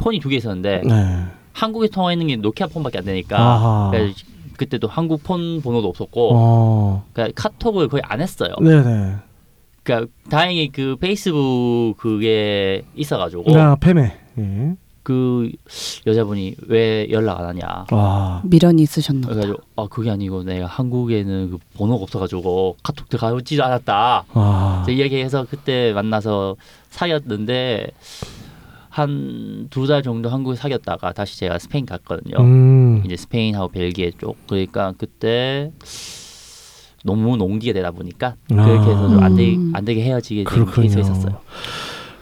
[0.00, 1.24] 폰이 두 개 있었는데 네.
[1.52, 3.90] 한국에 통화했는 게 노키아 폰밖에 안 되니까.
[3.92, 4.14] 그래서
[4.56, 7.04] 그때도 한국 폰 번호도 없었고 어.
[7.12, 8.54] 그러니까 카톡을 거의 안 했어요.
[8.60, 9.14] 네네.
[9.82, 14.12] 그러니까 다행히 그 페이스북 그게 있어가지고 나 패매.
[14.38, 14.74] 예.
[15.02, 15.50] 그
[16.06, 17.86] 여자분이 왜 연락 안 하냐.
[17.90, 18.42] 와.
[18.44, 19.40] 미련이 있으셨나 보다.
[19.40, 24.24] 그래가지고 아 그게 아니고 내가 한국에는 그 번호가 없어가지고 카톡 들어가지도 않았다.
[24.34, 24.82] 아.
[24.86, 26.56] 제 이야기해서 그때 만나서
[26.90, 27.88] 사귀었는데
[28.90, 32.38] 한 두 달 정도 한국에 사귀었다가 다시 제가 스페인 갔거든요.
[32.40, 33.02] 음.
[33.06, 35.70] 이제 스페인하고 벨기에 쪽 그러니까 그때
[37.04, 39.72] 너무 농기가 되다 보니까 그렇게 해서 좀안 되게 음.
[39.74, 40.66] 안 되게 헤어지게 된.
[40.82, 41.38] 케이스가 있었어요.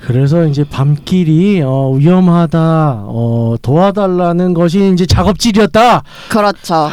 [0.01, 6.03] 그래서 이제 밤길이 어, 위험하다, 어, 도와달라는 것이 이제 작업질이었다.
[6.29, 6.89] 그렇죠.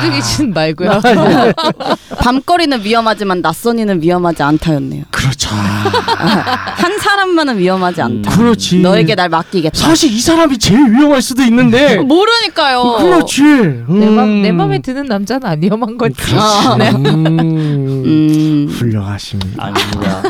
[0.00, 1.00] 두들기진 말고요.
[2.18, 5.04] 밤거리는 위험하지만 낯선이는 위험하지 않다였네요.
[5.10, 5.50] 그렇죠.
[5.54, 8.30] 한 사람만은 위험하지 않다.
[8.36, 8.80] 그렇지.
[8.80, 9.76] 너에게 날 맡기겠다.
[9.78, 11.96] 사실 이 사람이 제일 위험할 수도 있는데.
[12.02, 12.96] 모르니까요.
[12.98, 13.42] 그렇지.
[13.42, 14.00] 음.
[14.00, 16.14] 내, 맘, 내 맘에 드는 남자는 안 위험한 거지.
[16.34, 16.90] 아, 네.
[16.90, 17.26] 음.
[17.26, 18.68] 음.
[18.70, 19.64] 훌륭하십니다.
[19.64, 20.22] 아닙니다.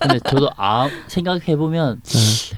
[0.00, 2.56] 근데 저도 아, 생각해 보면 네.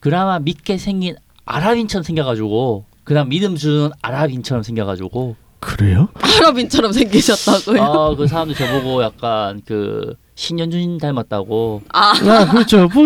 [0.00, 6.08] 그나마 믿게 생긴 아랍인처럼 생겨가지고 그다음 믿음 주는 아랍인처럼 생겨가지고 그래요?
[6.20, 7.82] 아랍인처럼 생기셨다고요?
[7.82, 12.88] 아 그 사람들 저보고 약간 그 신현준 닮았다고 아, 아, 그렇죠.
[12.92, 13.04] 뭐,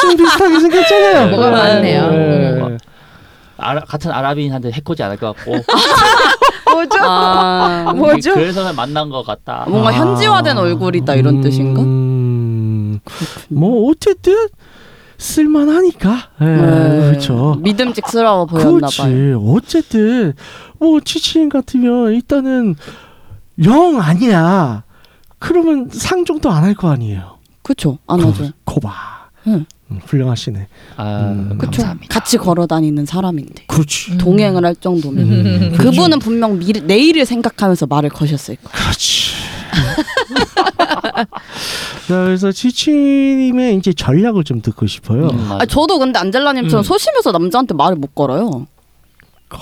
[0.00, 1.28] 좀 비슷하게 생겼잖아요.
[1.30, 2.10] 뭐가 많네요.
[2.10, 2.76] 네.
[3.56, 5.52] 아라, 같은 아랍인한테 해코지 안할것 같고
[6.70, 6.98] 뭐죠?
[7.02, 8.34] 아, 뭐죠?
[8.34, 9.64] 그래서 그냥 만난 것 같다.
[9.68, 11.80] 뭔가 현지화된 얼굴이다 이런 뜻인가?
[11.82, 13.00] 음,
[13.48, 14.46] 뭐 어쨌든
[15.18, 16.30] 쓸만하니까.
[16.40, 17.10] 예, 네.
[17.10, 17.56] 그렇죠.
[17.60, 18.98] 믿음직스러워 보였나 그렇지.
[19.02, 19.40] 봐요.
[19.48, 20.32] 어쨌든
[20.78, 22.76] 뭐 치치인 같으면 일단은
[23.64, 24.84] 영 아니야.
[25.40, 27.38] 그러면 상종도 안 할 거 아니에요.
[27.62, 27.98] 그쵸?
[28.06, 28.50] 안 하죠.
[28.64, 28.90] 거봐.
[29.48, 29.66] 응.
[29.90, 30.68] 음, 훌륭하시네.
[30.96, 31.58] 아, 음.
[31.58, 31.82] 그쵸?
[32.08, 33.64] 같이 걸어 다니는 사람인데.
[33.66, 34.18] 그렇지.
[34.18, 35.24] 동행을 할 정도면.
[35.30, 38.68] 음, 그분은 분명 미래, 내일을 생각하면서 말을 거셨을 거예요.
[38.70, 39.27] 그렇지.
[42.08, 45.28] 자, 그래서 치치님의 이제 전략을 좀 듣고 싶어요.
[45.28, 45.52] 음.
[45.52, 46.84] 아, 저도 근데 안젤라님처럼 음.
[46.84, 48.66] 소심해서 남자한테 말을 못 걸어요.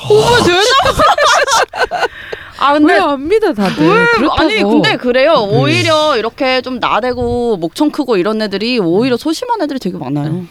[2.59, 3.87] 아 근데 왜안 믿어 다들?
[3.87, 4.07] 왜?
[4.17, 4.41] 그렇다고.
[4.43, 5.47] 아니 근데 그래요.
[5.47, 5.59] 네.
[5.59, 10.47] 오히려 이렇게 좀 나대고 목청 크고 이런 애들이 오히려 소심한 애들이 되게 많아요.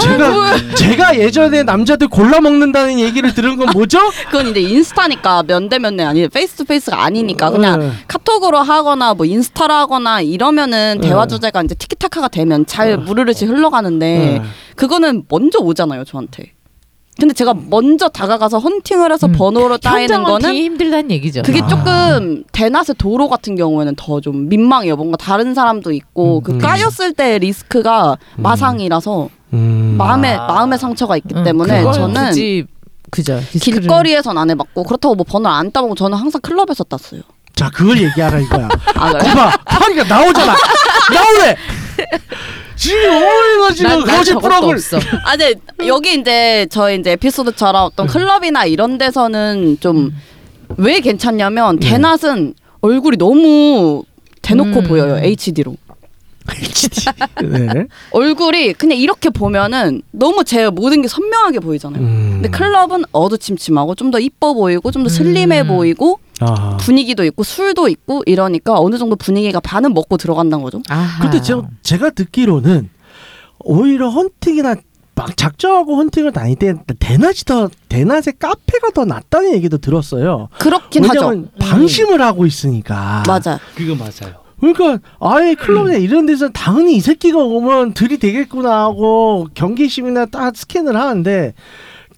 [0.00, 3.98] 제가 제가 예전에 남자들 골라 먹는다는 얘기를 들은 건 뭐죠?
[4.30, 7.90] 그건 이제 인스타니까 면대면대 아니 face to face가 아니니까 그냥 네.
[8.08, 11.08] 카톡으로 하거나 뭐 인스타로 하거나 이러면은 네.
[11.08, 14.42] 대화 주제가 이제 티키타카가 되면 잘 물 흐르듯이 흘러가는데 네.
[14.76, 16.55] 그거는 먼저 오잖아요 저한테.
[17.18, 19.32] 근데 제가 먼저 다가가서 헌팅을 해서 음.
[19.32, 21.42] 번호로 따이는 현장은 거는 되게 힘들다는 얘기죠.
[21.42, 21.66] 그게 아.
[21.66, 24.96] 조금 대낮의 도로 같은 경우에는 더 좀 민망해요.
[24.96, 26.58] 뭔가 다른 사람도 있고 음, 그 음.
[26.58, 29.94] 까였을 때 리스크가 마상이라서 음.
[29.96, 30.46] 마음에 아.
[30.46, 32.66] 마음의 상처가 있기 응, 때문에 저는 굳이
[33.10, 33.40] 그죠.
[33.52, 37.22] 리스크를- 길거리에선 안 해봤고 그렇다고 뭐 번호를 안 따보고 저는 항상 클럽에서 땄어요.
[37.54, 38.68] 자 그걸 얘기하라 이거야.
[38.96, 39.30] 아 그래?
[39.30, 40.54] 거봐 파리가 나오잖아.
[41.14, 41.56] 나오네.
[42.76, 44.98] 지금 어머니가 지금 난, 난 거짓 저것도 없어.
[45.24, 45.54] 아, 네
[45.86, 50.12] 여기 이제 저희 이제 에피소드처럼 어떤 클럽이나 이런 데서는 좀
[50.78, 51.90] 왜 괜찮냐면 네.
[51.90, 54.02] 대낮은 얼굴이 너무
[54.42, 54.84] 대놓고 음.
[54.84, 55.76] 보여요 HD로.
[57.42, 57.86] 네.
[58.12, 62.00] 얼굴이 그냥 이렇게 보면은 너무 제 모든 게 선명하게 보이잖아요.
[62.02, 62.30] 음.
[62.34, 65.68] 근데 클럽은 어두침침하고 좀 더 이뻐 보이고 좀 더 슬림해 음.
[65.68, 66.76] 보이고 아.
[66.78, 70.82] 분위기도 있고 술도 있고 이러니까 어느 정도 분위기가 반은 먹고 들어간다는 거죠.
[70.88, 71.22] 아하.
[71.22, 72.90] 근데 제가, 제가 듣기로는
[73.60, 74.76] 오히려 헌팅이나
[75.14, 80.48] 막 작정하고 헌팅을 다닐 때 대낮이 더 대낮에 카페가 더 낫다는 얘기도 들었어요.
[80.58, 81.20] 그렇긴 하죠.
[81.20, 83.22] 왜냐면 방심을 하고 있으니까.
[83.26, 83.58] 맞아.
[83.74, 84.34] 그거 맞아요.
[84.60, 91.54] 그러니까 아예 클럽이나 이런 데서 당연히 이 새끼가 오면 들이대겠구나 하고 경계심이나 딱 스캔을 하는데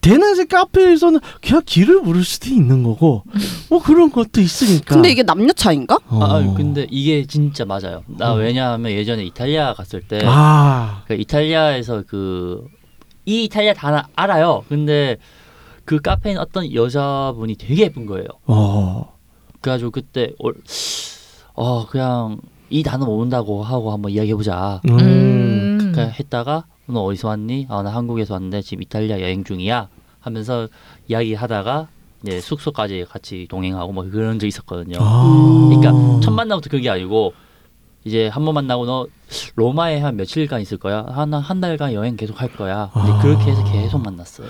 [0.00, 3.24] 대낮에 카페에서는 그냥 길을 물을 수도 있는 거고
[3.68, 4.94] 뭐 그런 것도 있으니까.
[4.94, 5.98] 근데 이게 남녀 차인가?
[6.08, 6.22] 어.
[6.24, 8.02] 아 근데 이게 진짜 맞아요.
[8.06, 8.36] 나 어.
[8.36, 12.64] 왜냐하면 예전에 이탈리아 갔을 때 아 그 이탈리아에서 그
[13.26, 14.64] 이 이탈리아 다 알아요.
[14.70, 15.18] 근데
[15.84, 18.26] 그 카페에 있는 어떤 여자분이 되게 예쁜 거예요.
[18.46, 19.12] 어.
[19.60, 20.54] 그래가지고 그때 올-
[21.52, 22.40] 어 그냥
[22.70, 24.80] 이 단어 모른다고 하고 한번 이야기해 보자.
[24.88, 24.98] 음.
[24.98, 25.92] 음.
[25.94, 27.66] 그냥 했다가 너 어디서 왔니?
[27.68, 29.88] 아 나 한국에서 왔는데 지금 이탈리아 여행 중이야.
[30.20, 30.68] 하면서
[31.08, 31.88] 이야기하다가
[32.26, 34.96] 이제 숙소까지 같이 동행하고 뭐 그런 적 있었거든요.
[35.00, 35.68] 아.
[35.70, 37.32] 그러니까 첫 만남부터 그게 아니고
[38.04, 39.06] 이제 한 번 만나고 너
[39.56, 41.04] 로마에 한 며칠간 있을 거야.
[41.08, 42.90] 하나 한 달간 여행 계속 할 거야.
[42.94, 43.18] 근데 아.
[43.20, 44.46] 그렇게 해서 계속 만났어요.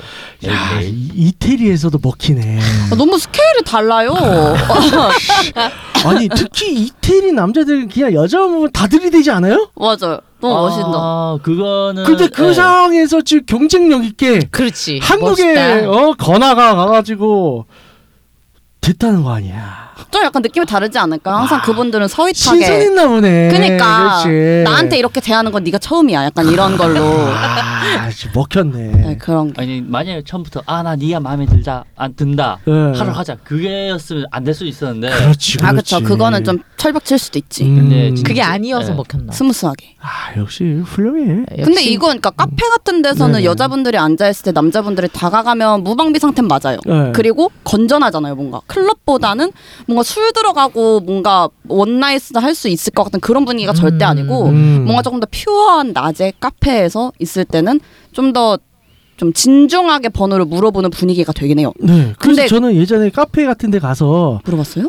[0.47, 0.95] 야, 매일매일.
[0.95, 2.59] 이- 이태리에서도 먹히네.
[2.93, 4.15] 아, 너무 스케일이 달라요.
[6.07, 9.71] 아니 특히 이태리 남자들은 그냥 여자 보면 다 들이대지 않아요?
[9.75, 10.21] 맞아요.
[10.41, 10.89] 너무 멋있다.
[10.95, 12.53] 아, 그거는 근데 그 예.
[12.53, 15.01] 상황에서 지금 경쟁력 있게 그렇지.
[15.03, 15.91] 한국에 멋있다.
[15.91, 17.67] 어 건아가 가가지고
[18.81, 19.88] 됐다는 거 아니야.
[20.11, 21.39] 좀 약간 느낌이 다르지 않을까?
[21.39, 21.65] 항상 와.
[21.65, 22.35] 그분들은 서윗하게.
[22.35, 23.49] 신선했나 보네.
[23.53, 24.63] 그니까 그렇지.
[24.65, 26.25] 나한테 이렇게 대하는 건 네가 처음이야.
[26.25, 27.01] 약간 이런 걸로.
[27.03, 28.79] 아, 진짜 먹혔네.
[28.97, 29.63] 네, 그런 게.
[29.63, 32.73] 아니 만약에 처음부터 아나 네가 마음에 들다 안 든다 네.
[32.99, 35.59] 하러 가자 그게였으면 안 될 수 있었는데 그렇지, 그렇지.
[35.67, 36.01] 아 그쵸.
[36.03, 37.65] 그거는 좀 철벽 칠 수도 있지.
[37.65, 37.77] 음.
[37.77, 38.95] 근데 진짜- 그게 아니어서 네.
[38.97, 39.33] 먹혔나.
[39.33, 39.97] 스무스하게.
[40.01, 41.45] 아 역시 훌륭해.
[41.49, 43.45] 근데 역시 이거 그러니까 카페 같은 데서는 네.
[43.45, 46.79] 여자분들이 앉아 있을 때 남자분들이 다가가면 무방비 상태는 맞아요.
[46.87, 47.13] 네.
[47.15, 48.61] 그리고 건전하잖아요, 뭔가.
[48.67, 49.53] 클럽보다는
[49.89, 54.47] 뭔가 술 들어가고 뭔가 one night을 할 수 있을 것 같은 그런 분위기가 절대 아니고
[54.47, 54.83] 음.
[54.85, 57.81] 뭔가 조금 더 pure한 낮에 카페에서 있을 때는
[58.13, 58.59] 좀더
[59.17, 61.73] 좀 진중하게 번호를 물어보는 분위기가 되긴 해요.
[61.81, 62.13] 네.
[62.19, 64.89] 그래서 근데- 저는 예전에 카페 같은 데 가서 물어봤어요?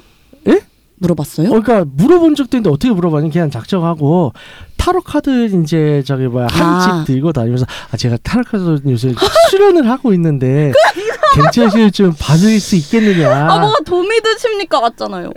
[0.99, 1.05] 예?
[1.07, 1.47] 물어봤어요?
[1.47, 4.33] 어, 그러니까 물어본 적도 있는데 어떻게 물어봤냐 그냥 작정하고
[4.77, 7.03] 타로 카드 이제 저기 뭐야 한집 아.
[7.05, 9.13] 들고 다니면서 아 제가 타로 카드 요새
[9.49, 10.71] 수련을 하고 있는데
[11.35, 13.29] 괜찮으시면 좀 받을 수 있겠느냐.
[13.51, 14.81] 아, 뭐가 도움이 되십니까?
[14.81, 15.29] 같잖아요.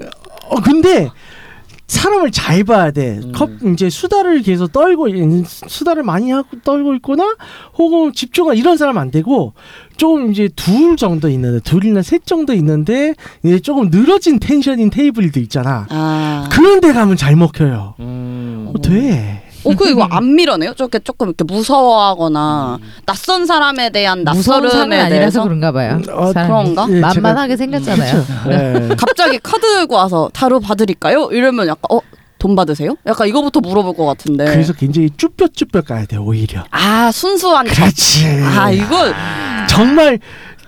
[0.48, 1.10] 어 근데
[1.86, 3.20] 사람을 잘 봐야 돼.
[3.22, 3.32] 음.
[3.32, 7.36] 컵 이제 수다를 계속 떨고 있- 수다를 많이 하고 떨고 있거나
[7.76, 9.52] 혹은 집중하 이런 사람 안 되고
[10.02, 15.86] 좀 이제 둘 정도 있는데 둘이나 셋 정도 있는데 이제 조금 늘어진 텐션인 테이블도 있잖아.
[15.90, 16.48] 아.
[16.50, 17.94] 그런 데 가면 잘 먹혀요.
[18.00, 19.44] 음, 어, 돼.
[19.62, 20.74] 어, 그 이거 안 밀어내요?
[20.74, 26.00] 저렇게 조금 이렇게 무서워하거나 낯선 사람에 대한 무서운 사람은 낯설음에 아니라서 대해서 그런가 봐요.
[26.10, 26.48] 어, 사람이.
[26.74, 26.86] 그런가?
[26.90, 28.24] 예, 제가- 만만하게 생겼잖아요.
[28.24, 28.50] 그쵸?
[28.50, 28.88] 예.
[28.96, 31.28] 갑자기 카드 들고 와서 타로 봐드릴까요?
[31.30, 32.00] 이러면 약간 어?
[32.40, 32.96] 돈 받으세요?
[33.06, 34.46] 약간 이거부터 물어볼 것 같은데.
[34.46, 36.64] 그래서 굉장히 쭈뼛쭈뼛 가야 돼 오히려.
[36.72, 37.74] 아 순수한 척.
[37.76, 38.26] 그렇지.
[38.58, 38.96] 아 이거
[39.72, 40.18] 정말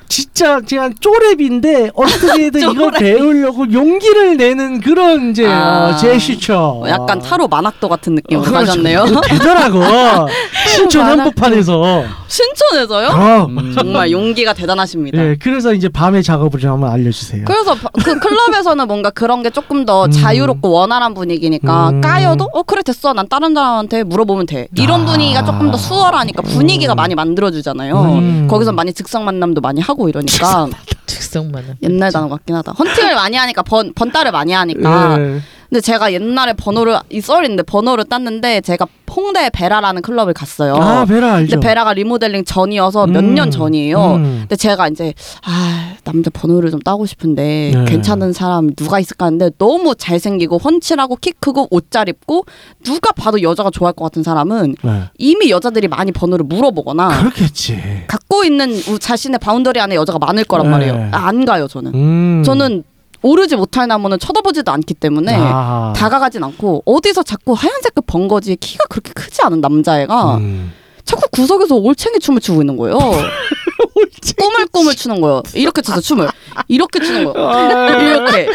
[0.09, 2.99] 진짜 그냥 쪼랩인데 어떻게든 이걸 쪼랩.
[2.99, 5.89] 배우려고 용기를 내는 그런 이제 아.
[5.89, 6.81] 어, 제시처.
[6.85, 8.67] 어, 약간 타로 만학도 같은 느낌으로 그렇죠.
[8.67, 9.05] 가졌네요.
[9.29, 9.81] 되더라고.
[10.69, 12.05] 신촌 한복판에서.
[12.29, 13.09] 신촌에서요?
[13.09, 13.59] 그럼.
[13.59, 13.73] 음.
[13.75, 15.19] 정말 용기가 대단하십니다.
[15.23, 17.45] 예, 그래서 이제 밤에 작업을 좀 한번 알려주세요.
[17.47, 20.11] 그래서 바- 그 클럽에서는 뭔가 그런 게 조금 더 음.
[20.11, 22.01] 자유롭고 원활한 분위기니까 음.
[22.01, 25.05] 까여도 어 그래 됐어 난 다른 사람한테 물어보면 돼 이런 아.
[25.05, 28.49] 분위기가 조금 더 수월하니까 분위기가 많이 만들어주잖아요 음.
[28.51, 30.69] 거기서 많이 즉석 만남도 많이 하고 이러니까
[31.07, 31.77] 즉석만은.
[31.83, 35.41] 옛날 단어 같긴 하다 헌팅을 많이 하니까 번 번따를 많이 하니까 예.
[35.75, 41.35] 근데 제가 옛날에 번호를 이 썰인데 번호를 땄는데 제가 홍대 베라라는 클럽을 갔어요 아 베라
[41.35, 41.51] 알죠.
[41.57, 43.35] 근데 베라가 리모델링 전이어서 몇 음.
[43.35, 44.37] 년 전이에요 음.
[44.43, 45.13] 근데 제가 이제
[45.45, 47.85] 아 남자 번호를 좀 따고 싶은데 네.
[47.87, 52.45] 괜찮은 사람 누가 있을까 하는데 너무 잘생기고 훤칠하고 키 크고 옷 잘 입고
[52.85, 55.03] 누가 봐도 여자가 좋아할 것 같은 사람은 네.
[55.19, 58.05] 이미 여자들이 많이 번호를 물어보거나 그렇겠지.
[58.07, 60.71] 갖고 있는 우- 자신의 boundary 안에 여자가 많을 거란 네.
[60.71, 62.43] 말이에요 아, 안 가요 저는 음.
[62.45, 62.85] 저는
[63.25, 65.95] 오르지 못할 나무는 쳐다보지도 않기 때문에 아.
[65.97, 70.73] 다가가진 않고 어디서 자꾸 하얀색 그 번거지 키가 그렇게 크지 않은 남자애가 음.
[71.07, 72.99] 자꾸 구석에서 올챙이 춤을 추고 있는 거예요.
[74.39, 75.43] 꼬물꼬물 추는 거예요.
[75.55, 76.29] 이렇게 춰서 춤을
[76.69, 78.01] 이렇게 추는 거예요.
[78.01, 78.49] 이렇게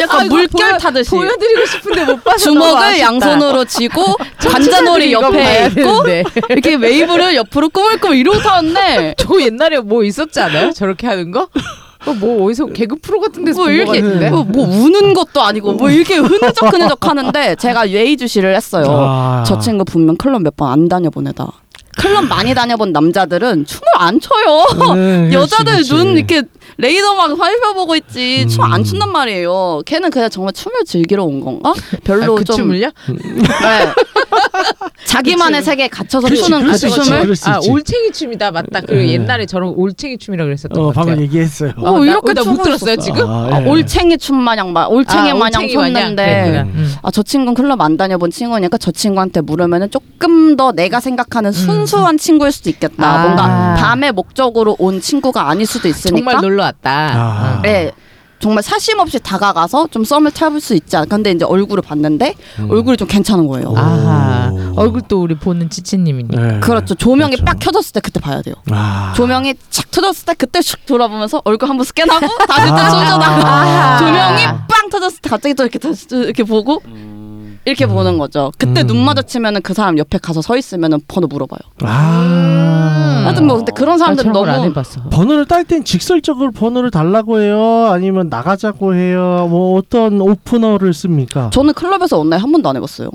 [0.00, 2.98] 약간 아이고, 물결 보여- 타듯이 보여드리고 싶은데 못 봐서 주먹을.
[3.00, 6.24] 양손으로 쥐고 관자놀이 옆에 있고 되는데.
[6.50, 10.72] 이렇게 웨이브를 옆으로 꾸물꾸물 이러고 타는데 저 옛날에 뭐 있었지 않아요?
[10.72, 11.48] 저렇게 하는 거?
[12.06, 14.00] 어, 뭐 어디서 개그 프로 같은 데서 뭐 이렇게?
[14.30, 18.86] 뭐, 뭐 우는 것도 아니고 뭐 이렇게 흐느적 흐느적 하는데 제가 예의주시를 했어요.
[18.88, 19.44] 아.
[19.46, 21.50] 저 친구 분명 클럽 몇 번 안 다녀봤나 보다.
[21.98, 24.92] 클럽 많이 다녀본 남자들은 춤을 안 춰요.
[24.94, 25.90] 음, 그렇지, 여자들 그렇지.
[25.94, 26.42] 눈 이렇게
[26.78, 28.84] 레이더만 살펴보고 있지 춤 안 음.
[28.84, 29.82] 춘단 말이에요.
[29.84, 31.70] 걔는 그냥 정말 춤을 즐기러 온 건가?
[31.70, 31.74] 아,
[32.04, 32.86] 별로 그좀 춤을요?
[33.08, 33.92] 네.
[35.06, 37.04] 자기만의 세계에 갇혀서 그렇지, 추는 그 그렇지, 그렇지.
[37.08, 37.70] 춤을 그럴 수 아 있지.
[37.70, 38.80] 올챙이 춤이다 맞다.
[38.82, 39.08] 그 네.
[39.12, 41.06] 옛날에 저런 올챙이 춤이라 그랬었던 어, 것 같아요.
[41.06, 41.72] 방금 얘기했어요.
[41.78, 42.96] 어, 어, 나- 이렇게 어, 나못 들었어요.
[42.96, 43.26] 지금?
[43.28, 43.66] 아, 아, 예.
[43.68, 46.62] 올챙이 춤 마냥 막 올챙이 아, 마냥 올챙이 마냥 췄는데 그랬구나.
[46.62, 46.72] 음.
[46.76, 46.94] 음.
[47.02, 51.87] 아, 저 친구는 클럽 안 다녀본 친구니까 저 친구한테 물으면 조금 더 내가 생각하는 순수
[51.96, 52.94] 한 친구일 수도 있겠다.
[52.96, 53.02] 음.
[53.04, 53.22] 아.
[53.22, 56.16] 뭔가 밤의 목적으로 온 친구가 아닐 수도 있으니까.
[56.18, 56.90] 정말 놀러 왔다.
[56.90, 57.56] 아.
[57.58, 57.62] 어.
[57.62, 57.90] 네.
[58.40, 61.16] 정말 사심 없이 다가가서 좀 썸을 타볼 수 있지 않을까.
[61.16, 62.70] 근데 이제 얼굴을 봤는데 음.
[62.70, 63.74] 얼굴이 좀 괜찮은 거예요.
[63.76, 64.74] 아하 오.
[64.80, 66.40] 얼굴도 우리 보는 지치님이니까.
[66.40, 66.60] 네.
[66.60, 66.94] 그렇죠.
[66.94, 67.44] 조명이 그렇죠.
[67.44, 68.54] 빡 켜졌을 때 그때 봐야 돼요.
[68.70, 69.12] 아.
[69.16, 72.90] 조명이 착 터졌을 때 그때 슉 돌아보면서 얼굴 한 번 스캔하고 다시 또 아.
[72.90, 73.98] 쏘져 나가 아하.
[73.98, 76.80] 조명이 빵 터졌을 때 갑자기 또 이렇게 다시 또 이렇게 보고
[77.68, 78.50] 이렇게 보는 거죠.
[78.56, 78.86] 그때 음.
[78.86, 81.58] 눈 마주치면은 그 사람 옆에 가서 서 있으면은 번호 물어봐요.
[81.82, 83.22] 아.
[83.26, 85.02] 하여튼 뭐 근데 그런 사람들은 저런 걸안 너무 해봤어.
[85.10, 87.88] 번호를 딸 땐 직설적으로 번호를 달라고 해요?
[87.90, 89.46] 아니면 나가자고 해요?
[89.50, 91.50] 뭐 어떤 오프너를 씁니까?
[91.50, 93.10] 저는 클럽에서 온라인 한 번도 안 해봤어요.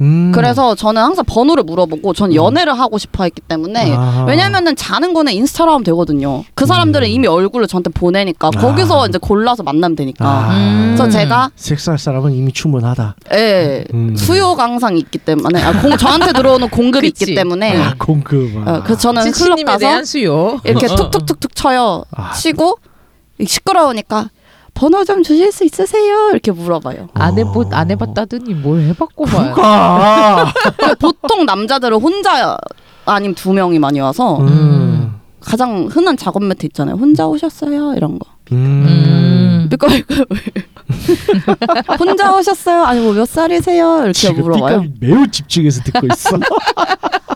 [0.00, 0.30] 음.
[0.34, 4.24] 그래서 저는 항상 번호를 물어보고 전 연애를 하고 싶어 했기 때문에 아.
[4.28, 6.44] 왜냐면은 자는 거는 인스타로 하면 되거든요.
[6.54, 7.10] 그 사람들은 음.
[7.10, 8.50] 이미 얼굴을 저한테 보내니까 아.
[8.50, 10.26] 거기서 이제 골라서 만나면 되니까.
[10.26, 10.56] 아.
[10.56, 10.94] 음.
[10.96, 13.16] 그래서 제가 섹스할 사람은 이미 충분하다.
[13.32, 14.14] 예 음.
[14.16, 17.24] 수요가 항상 있기 때문에 아, 공, 저한테 들어오는 공급이 그치.
[17.24, 18.66] 있기 때문에 아, 공급.
[18.66, 18.76] 아.
[18.76, 20.60] 어, 그래서 저는 클럽 가서 대한 수요.
[20.64, 22.04] 이렇게 툭툭툭툭 쳐요.
[22.14, 22.32] 아.
[22.32, 22.78] 치고
[23.44, 24.30] 시끄러우니까
[24.76, 26.28] 번호 좀 주실 수 있으세요?
[26.30, 27.08] 이렇게 물어봐요.
[27.14, 29.54] 안 해보 안 해봤다더니 뭘 해봤고 봐요.
[29.54, 30.52] 가.
[31.00, 32.56] 보통 남자들은 혼자
[33.06, 35.18] 아님 두 명이 많이 와서 음.
[35.40, 36.96] 가장 흔한 작업 멘트 있잖아요.
[36.96, 37.94] 혼자 오셨어요?
[37.94, 38.26] 이런 거.
[38.52, 39.68] 음.
[39.72, 40.24] 이거 이거
[41.98, 42.82] 혼자 오셨어요?
[42.84, 43.98] 아니 뭐 몇 살이세요?
[43.98, 44.80] 이렇게 지금 물어봐요.
[44.82, 46.30] 삐까비 매우 집중해서 듣고 있어.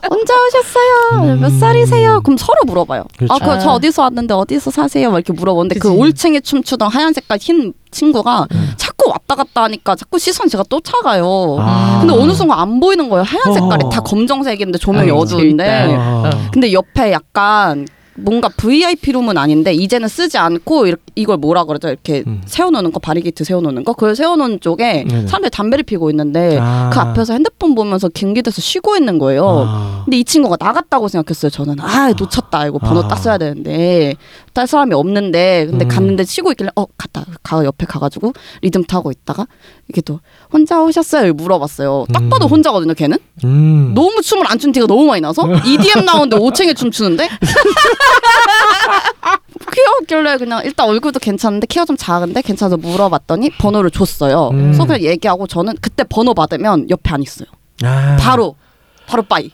[0.09, 1.35] 혼자 오셨어요?
[1.39, 1.59] 몇 음.
[1.59, 2.21] 살이세요?
[2.21, 3.05] 그럼 서로 물어봐요.
[3.17, 3.33] 그렇죠.
[3.33, 3.73] 아, 그저 아.
[3.73, 5.09] 어디서 왔는데 어디서 사세요?
[5.11, 5.99] 막 이렇게 물어보는데 그 그치.
[6.01, 8.73] 올챙이 춤추던 하얀 색깔 흰 친구가 음.
[8.77, 11.57] 자꾸 왔다 갔다 하니까 자꾸 시선 제가 쫓아가요.
[11.59, 11.97] 아.
[12.01, 13.23] 근데 어느 순간 안 보이는 거예요.
[13.23, 13.89] 하얀 색깔이 어.
[13.89, 15.63] 다 검정색인데 조명이 아이고, 어두운데.
[15.65, 16.01] 재밌다.
[16.01, 16.29] 아.
[16.33, 16.49] 어.
[16.51, 21.87] 근데 옆에 약간 뭔가 VIP 룸은 아닌데 이제는 쓰지 않고 이렇게 이걸 뭐라 그러죠?
[21.87, 22.41] 이렇게 음.
[22.45, 25.27] 세워놓는 거 바리게이트 세워놓는 거 그걸 세워놓은 쪽에 네네.
[25.27, 26.89] 사람들이 담배를 피고 있는데 아.
[26.91, 29.65] 그 앞에서 핸드폰 보면서 경기돼서 쉬고 있는 거예요.
[29.67, 30.01] 아.
[30.05, 31.49] 근데 이 친구가 나갔다고 생각했어요.
[31.49, 33.07] 저는 아 놓쳤다 이거 번호 아.
[33.07, 34.15] 딱 써야 되는데
[34.53, 35.87] 딸 사람이 없는데 근데 음.
[35.87, 39.47] 갔는데 쉬고 있길래 어 갔다 가 옆에 가가지고 리듬 타고 있다가
[39.87, 40.19] 이렇게 또
[40.51, 42.05] 혼자 오셨어요 물어봤어요.
[42.13, 42.51] 딱 봐도 음.
[42.51, 42.93] 혼자거든요.
[42.93, 43.93] 걔는 음.
[43.95, 47.27] 너무 춤을 안 춘 티가 너무 많이 나서 EDM 나오는데 오챙이 춤 추는데
[49.73, 54.49] 귀여웠길래 그냥 일단 얼굴도 괜찮은데 키가 좀 작은데 괜찮아서 물어봤더니 번호를 줬어요.
[54.53, 54.61] 음.
[54.63, 57.47] 그래서 그냥 얘기하고 저는 그때 번호 받으면 옆에 안 있어요.
[57.83, 58.17] 아.
[58.19, 58.55] 바로
[59.07, 59.51] 바로 빠이.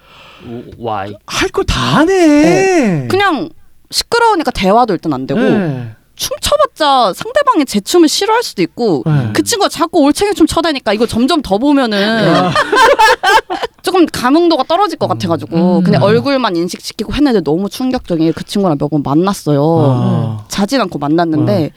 [0.77, 1.13] 와이.
[1.25, 3.07] 할 거 다 하네.
[3.09, 3.49] 그냥
[3.91, 5.91] 시끄러우니까 대화도 일단 안 되고 네.
[6.15, 9.29] 춤춰봤자 상대방이 제 춤을 싫어할 수도 있고 네.
[9.33, 12.51] 그 친구가 자꾸 올챙이 춤 쳐대니까 이거 점점 더 보면은
[13.83, 15.83] 조금 감흥도가 떨어질 것 같아가지고 음.
[15.83, 19.61] 그냥 얼굴만 인식시키고 했는데 너무 충격적인 게 그 친구랑 몇 번 만났어요.
[19.63, 20.45] 아.
[20.47, 21.71] 자진 않고 만났는데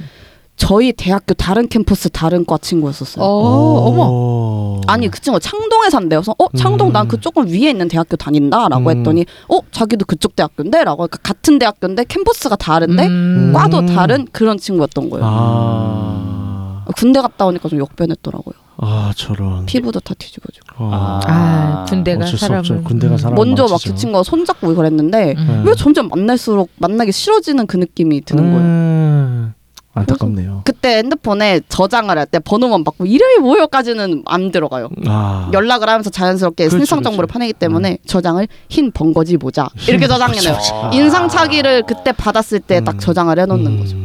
[0.60, 3.24] 저희 대학교 다른 캠퍼스 다른 과 친구였었어요.
[3.24, 4.80] 어, 어머.
[4.86, 6.20] 아니 그 친구가 창동에 산대요.
[6.20, 6.92] 그래서 어 창동 음.
[6.92, 8.98] 난그 조금 위에 있는 대학교 다닌다라고 음.
[8.98, 13.52] 했더니 어 자기도 그쪽 대학교인데라고 그러니까 같은 대학교인데 캠퍼스가 다른데 음.
[13.54, 13.86] 과도 음.
[13.86, 15.24] 다른 그런 친구였던 거예요.
[15.26, 16.84] 아.
[16.94, 18.54] 군대 갔다 오니까 좀 역변했더라고요.
[18.76, 19.64] 아 저런.
[19.64, 20.66] 피부도 다 뒤집어지고.
[20.76, 21.20] 어.
[21.24, 22.82] 아, 군대가 어쩔 수 사람을 없죠.
[22.84, 23.18] 군대가 음.
[23.18, 23.80] 사람 먼저 막.
[23.82, 25.62] 그 친구가 손잡고 그랬는데 음.
[25.66, 29.59] 왜 점점 만날수록 만나기 싫어지는 그 느낌이 드는 거예요.
[29.92, 30.00] 음.
[30.00, 30.62] 안타깝네요.
[30.64, 34.88] 그때 핸드폰에 저장을 할 때 번호만 받고 이름이 뭐요까지는 안 들어가요.
[35.06, 35.50] 아.
[35.52, 37.32] 연락을 하면서 자연스럽게 그렇죠, 신상 정보를 그렇죠.
[37.32, 40.58] 파내기 때문에 저장을 흰 번거지 모자 이렇게 저장해놔요.
[40.74, 40.90] 아.
[40.94, 42.98] 인상착의를 그때 받았을 때딱 음.
[43.00, 43.78] 저장을 해놓는 음.
[43.80, 43.96] 거죠.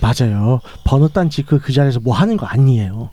[0.00, 0.60] 맞아요.
[0.84, 3.10] 번호 딴지 그, 그 자리에서 뭐 하는 거 아니에요.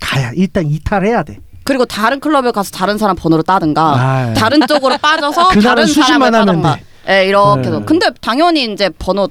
[0.00, 1.38] 가야 일단 이탈해야 돼.
[1.64, 4.34] 그리고 다른 클럽에 가서 다른 사람 번호를 따든가 아.
[4.34, 6.76] 다른 쪽으로 빠져서 그 다른 사람 사람을 수집만 하면 따든가.
[6.76, 6.82] 돼.
[7.22, 7.68] 예, 이렇게 네.
[7.68, 7.84] 해서.
[7.84, 9.28] 근데 당연히 이제 번호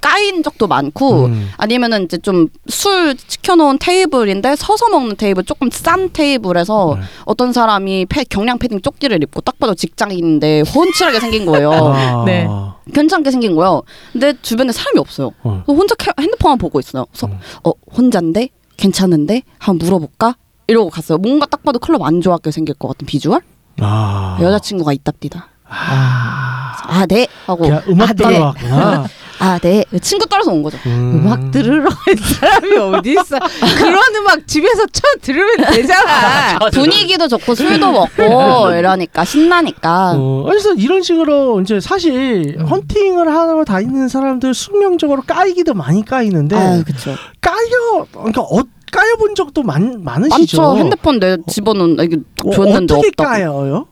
[0.00, 1.50] 까인 적도 많고 음.
[1.56, 7.04] 아니면은 이제 좀 술 시켜놓은 테이블인데 서서 먹는 테이블 조금 싼 테이블에서 네.
[7.24, 11.70] 어떤 사람이 패, 경량 패딩 조끼를 입고 딱 봐도 직장인인데 훤칠하게 생긴 거예요.
[11.72, 12.24] 아.
[12.24, 12.46] 네.
[12.94, 13.82] 괜찮게 생긴 거예요.
[14.12, 15.32] 근데 주변에 사람이 없어요.
[15.42, 15.62] 어.
[15.66, 17.04] 혼자 캐- 핸드폰만 보고 있어요.
[17.10, 17.38] 그래서 음.
[17.64, 20.36] 어 혼자인데 괜찮은데 한번 물어볼까?
[20.68, 21.18] 이러고 갔어요.
[21.18, 23.40] 뭔가 딱 봐도 클럽 안 좋아하게 생길 것 같은 비주얼?
[23.80, 24.38] 아.
[24.40, 25.48] 여자친구가 있답디다.
[25.68, 26.72] 아.
[26.90, 28.24] 아 네 하고 그냥 음악 아, 네.
[28.24, 29.06] 들어왔구나.
[29.40, 29.84] 아 네.
[30.00, 30.78] 친구 따라서 온 거죠.
[30.86, 31.20] 음.
[31.22, 33.38] 음악 들으러 간 사람이 어디 있어?
[33.76, 36.58] 그런 음악 집에서 쳐 들으면 되잖아.
[36.72, 40.14] 분위기도 좋고 술도 먹고 이러니까 신나니까.
[40.16, 42.66] 어, 그래서 이런 식으로 이제 사실 음.
[42.66, 47.14] 헌팅을 하러 다니는 사람들 숙명적으로 까이기도 많이 까이는데 아 그렇죠.
[47.40, 50.62] 까여 그러니까 어, 까여본 적도 많, 많으시죠.
[50.62, 50.78] 많죠.
[50.78, 53.28] 핸드폰 내 집어넣은 이게 어, 줬는데 어떻게 없다고.
[53.30, 53.86] 까여요?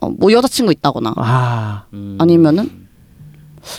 [0.00, 2.16] 어, 뭐 여자친구 있다거나 아, 음.
[2.20, 2.88] 아니면은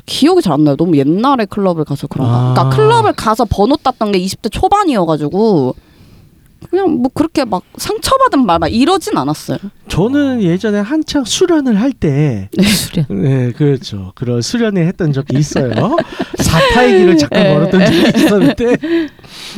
[0.05, 0.75] 기억이 잘 안 나요.
[0.75, 2.33] 너무 옛날에 클럽을 가서 그런가.
[2.33, 2.53] 아.
[2.53, 5.75] 그러니까 클럽을 가서 번호 땄던 게 20대 초반이어가지고
[6.69, 9.57] 그냥 뭐 그렇게 막 상처받은 말 막 이러진 않았어요.
[10.01, 13.05] 저는 예전에 한창 수련을 할 때, 수련.
[13.21, 14.13] 네, 그렇죠.
[14.15, 15.97] 그런 수련을 했던 적이 있어요.
[16.39, 17.53] 사타의 길을 잠깐 네.
[17.53, 18.75] 걸었던 적이 있었는데,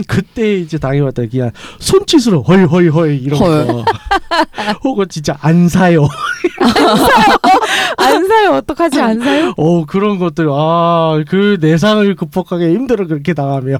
[0.07, 3.67] 그때 이제 당해봤다 그냥 손짓으로 헐 헐 헐 이런 헐.
[3.67, 3.85] 거,
[4.83, 6.07] 혹은 진짜 안 사요.
[7.97, 8.53] 안 사요.
[8.55, 9.53] 어떡하지 안 사요?
[9.57, 13.77] 어 그런 것들 아 그 내상을 극복하기 힘들어 그렇게 당하면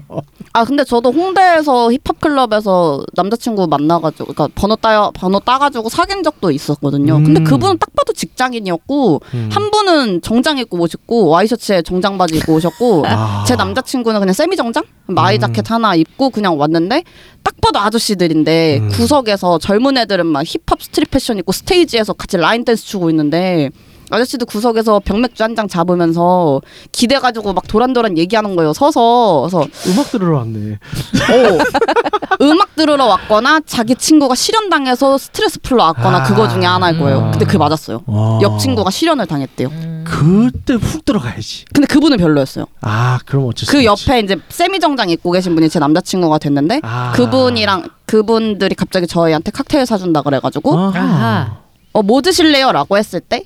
[0.52, 6.43] 아 근데 저도 홍대에서 힙합 클럽에서 남자친구 만나가지고 그러니까 번호 따 번호 따가지고 사귄 적도
[6.50, 7.22] 있었거든요.
[7.22, 7.44] 근데 음.
[7.44, 9.20] 그분은 딱 봐도 직장인이었고
[9.50, 13.44] 한 분은 정장 입고 오셨고 와이셔츠에 정장 바지 입고 오셨고 아.
[13.46, 15.40] 제 남자친구는 그냥 세미 정장 마이 음.
[15.40, 17.04] 자켓 하나 입고 그냥 왔는데
[17.42, 18.88] 딱 봐도 아저씨들인데 음.
[18.90, 23.70] 구석에서 젊은 애들은 막 힙합 street 패션 입고 스테이지에서 같이 line dance 추고 있는데
[24.14, 26.60] 아저씨도 구석에서 병맥주 한 잔 잡으면서
[26.92, 33.60] 기대 가지고 막 도란도란 얘기하는 거예요 서서 그래서 음악 들으러 왔네 어, 음악 들으러 왔거나
[33.66, 36.22] 자기 친구가 실현 당해서 스트레스 풀러 왔거나 아.
[36.24, 37.28] 그거 중에 하나일 거예요.
[37.30, 38.02] 근데 그게 맞았어요.
[38.06, 38.38] 와.
[38.42, 39.70] 옆 친구가 실현을 당했대요.
[40.04, 42.66] 그때 훅 들어가야지 근데 그분은 별로였어요.
[42.80, 44.10] 아 그럼 어쩔 수 그 없지.
[44.10, 47.12] 옆에 이제 세미 정장 입고 계신 분이 제 남자친구가 됐는데 아.
[47.14, 50.98] 그분이랑 그분들이 갑자기 저희한테 칵테일 사준다 그래가지고 아하.
[50.98, 51.56] 아하.
[51.92, 53.44] 어 뭐 드실래요?라고 했을 때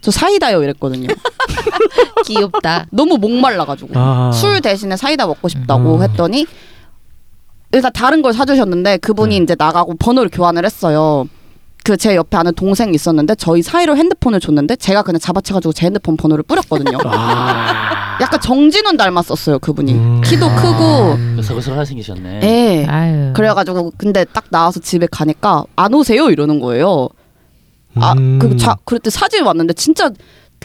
[0.00, 1.08] 저 사이다요 이랬거든요.
[2.26, 2.86] 귀엽다.
[2.90, 4.30] 너무 목말라가지고 아.
[4.32, 6.02] 술 대신에 사이다 먹고 싶다고 음.
[6.02, 6.46] 했더니
[7.72, 9.42] 일단 다른 걸 사주셨는데 그분이 네.
[9.44, 11.26] 이제 나가고 번호를 교환을 했어요.
[11.84, 16.18] 그 제 옆에 아는 동생이 있었는데 저희 사이로 핸드폰을 줬는데 제가 그냥 잡아채가지고 제 핸드폰
[16.18, 16.98] 번호를 뿌렸거든요.
[17.04, 18.18] 아.
[18.20, 20.20] 약간 정진훈 닮았었어요 그분이 음.
[20.22, 22.40] 키도 크고 그서그서 생기셨네.
[22.42, 22.86] 예.
[22.86, 23.32] 아유.
[23.34, 27.08] 그래가지고 근데 딱 나와서 집에 가니까 안 오세요 이러는 거예요.
[28.02, 28.38] 아, 음.
[28.38, 30.10] 그 자, 그때 사진 왔는데 진짜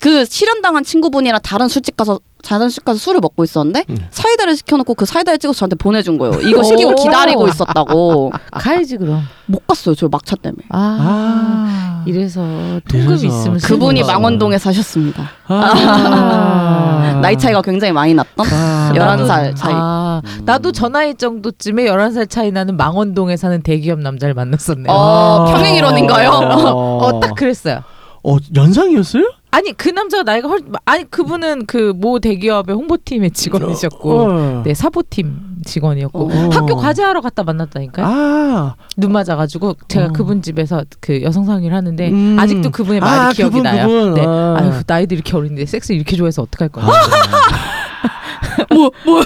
[0.02, 3.98] 그 실현당한 친구분이랑 다른 술집 가서 다른 술 가서 술을 먹고 있었는데 음.
[4.12, 6.42] 사이다를 시켜놓고 그 사이다를 찍어서 저한테 보내준 거예요.
[6.42, 6.96] 이거 시키고 오.
[6.96, 8.32] 기다리고 있었다고.
[8.52, 9.22] 가야지 그럼.
[9.46, 9.96] 못 갔어요.
[9.96, 10.64] 저 막차 때문에.
[10.70, 11.83] 아.
[12.04, 12.06] 아.
[12.08, 12.42] 이래서
[12.90, 14.04] 통금 이래서 있으면 그분이.
[14.04, 15.30] 망원동에 사셨습니다.
[15.48, 17.20] 아.
[17.22, 18.92] 나이 차이가 굉장히 많이 났던 아.
[18.94, 19.74] 11살 차이.
[19.76, 24.92] 아, 나도 저 나이 정도쯤에 11살 차이 나는 망원동에 사는 대기업 남자를 만났었네요.
[24.94, 26.30] 어, 평행이론인가요?
[26.30, 27.82] 어, 딱 그랬어요.
[28.26, 29.24] 어 연상이었어요?
[29.56, 34.62] 아니, 그 남자가 나이가 훨 아니, 그분은 그 모 대기업의 홍보팀의 직원이셨고 어.
[34.66, 36.50] 네, 사보팀 직원이었고 어.
[36.52, 38.06] 학교 과제하러 갔다 만났다니까요.
[38.06, 38.76] 아.
[38.98, 40.12] 눈 맞아가지고 제가 어.
[40.12, 42.36] 그분 집에서 그 여성 상의를 하는데 음.
[42.40, 43.88] 아직도 그분의 말이 아, 기억이 그분, 나요.
[43.88, 44.14] 그분.
[44.16, 44.24] 네.
[44.26, 44.56] 아.
[44.60, 46.86] 아유 나이도 이렇게 어린데 섹스 이렇게 좋아해서 어떡할 거야.
[48.74, 49.26] 뭐, 뭐야.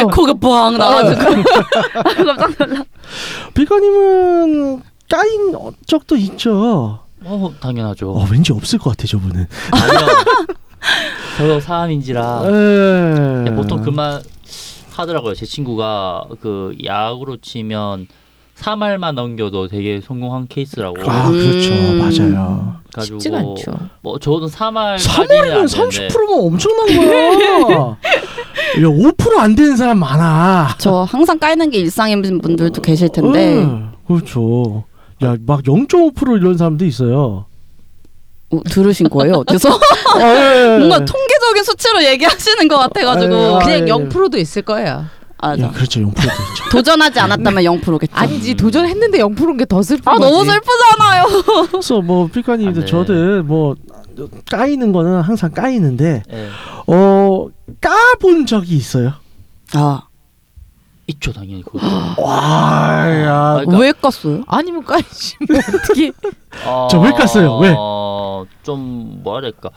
[0.00, 1.42] 에코가 뻥 나가지고.
[2.36, 2.84] 깜짝 놀라.
[3.54, 5.54] 비가님은 까인
[5.86, 7.00] 적도 있죠.
[7.24, 8.10] 어 당연하죠.
[8.12, 9.46] 어 왠지 없을 것 같아 저분은.
[9.70, 10.06] 아니요.
[11.38, 13.44] 저도 사람인지라 에.
[13.44, 14.22] 네, 보통 그만
[14.90, 15.34] 하더라고요.
[15.34, 18.06] 제 친구가 그 야구로 치면
[18.58, 20.96] 3할만 넘겨도 되게 성공한 케이스라고.
[21.10, 21.98] 아 그렇죠 음.
[21.98, 22.76] 맞아요.
[22.92, 23.72] 가지고 쉽지가 않죠.
[24.02, 27.96] 뭐 저는 3할 3월이면 30%면 엄청난 거야.
[28.78, 30.76] 야, 5%안 되는 사람 많아.
[30.78, 34.84] 저 항상 까이는 게 일상인 분들도 계실 텐데 응, 그렇죠.
[35.22, 37.46] 야, 막 0.5% 이런 사람도 있어요.
[38.50, 39.42] 어, 들으신 거예요?
[39.46, 39.68] 어디서?
[40.20, 40.78] 예.
[40.78, 43.92] 뭔가 통계적인 수치로 얘기하시는 것 같아가지고 아, 그냥 예.
[43.92, 45.06] 0%도 있을 거예요.
[45.38, 46.00] 아, 야, 그렇죠.
[46.00, 46.70] 0%도 있죠.
[46.70, 48.12] 도전하지 않았다면 0%겠죠.
[48.14, 50.30] 아니지 도전했는데 0%인 게 더 슬픈 아 거지.
[50.30, 51.66] 너무 슬프잖아요.
[51.70, 52.86] 그래서 뭐 삐까님도 안 돼.
[52.86, 53.74] 저도 뭐
[54.50, 56.48] 까이는 거는 항상 까이는데 예.
[56.86, 57.48] 어
[57.80, 59.14] 까본 적이 있어요.
[59.74, 60.02] 아
[61.08, 61.78] 있죠 당연히 그거.
[62.18, 64.44] 와, 야, 그러니까- 왜 껐어요?
[64.46, 66.12] 아니면 까이지 뭐 어떻게
[66.90, 67.60] 저왜 깠어요?
[67.60, 67.74] 왜?
[67.76, 69.70] 어, 좀 뭐랄까.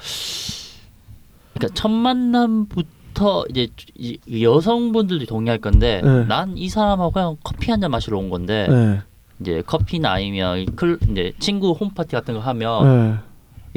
[1.53, 3.67] 그러니까 첫 만남부터 이제
[3.97, 6.25] 이- 이 여성분들도 동의할 건데 네.
[6.25, 8.99] 난 이 사람하고 그냥 커피 한 잔 마시러 온 건데 네.
[9.41, 13.15] 이제 커피나 아니면 이 클 이제 친구 홈파티 같은 거 하면 네.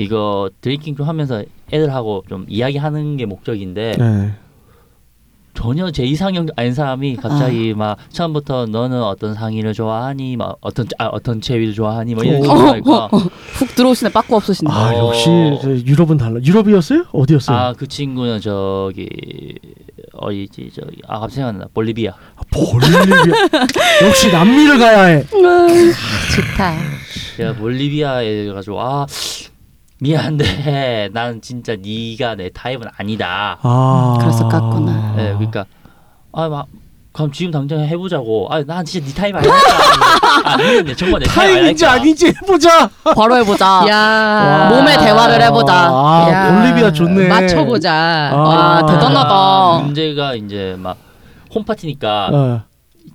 [0.05, 1.43] 이거 drinking 좀 하면서
[1.73, 4.35] 애들하고 좀 이야기하는 게 목적인데 네.
[5.59, 11.07] 전혀 제 이상형 아닌 사람이 갑자기 막 처음부터 너는 어떤 상의를 좋아하니 막 어떤 아,
[11.07, 12.43] 어떤 체위를 좋아하니 뭐 이런 오.
[12.45, 13.09] 식으로 하니까
[13.59, 14.73] 훅 들어오시네 빠꾸 없으신데.
[14.73, 15.09] 아 어.
[15.09, 15.27] 역시
[15.61, 16.39] 저 유럽은 달라.
[16.45, 17.07] 유럽이었어요?
[17.13, 17.57] 어디였어요?
[17.57, 19.09] 아 그 친구는 저기
[20.13, 22.13] 어디지 저기 아 갑자기 생각나 볼리비아
[22.53, 23.37] 볼리비아.
[24.07, 25.25] 역시 남미를 가야 해.
[25.27, 26.77] 좋다.
[27.37, 29.07] 제가 볼리비아 애 가지고 아
[30.01, 33.59] 미안한데 난 진짜 네가 내 타입은 아니다.
[33.63, 34.17] 아.
[34.21, 35.17] 그래서 깠구나.
[35.17, 35.65] 네, 그러니까
[36.33, 36.67] 아 막
[37.13, 38.47] 그럼 지금 당장 해보자고.
[38.51, 39.57] 아 난 진짜 네 타입 아니니까.
[40.45, 41.93] 아 니는 정말 내 타입 타입인지 아니니까.
[41.93, 42.91] 아닌지 해보자.
[43.17, 43.85] 바로 해보자.
[43.89, 44.69] 야.
[44.71, 45.75] 몸의 대화를 해보자.
[45.91, 46.53] 아 야.
[46.61, 47.27] 볼리비아 좋네.
[47.29, 47.93] 맞춰보자.
[47.93, 49.29] 아, 대단하다.
[49.35, 50.97] 아, 문제가 이제 막
[51.53, 52.61] 홈파티니까 어.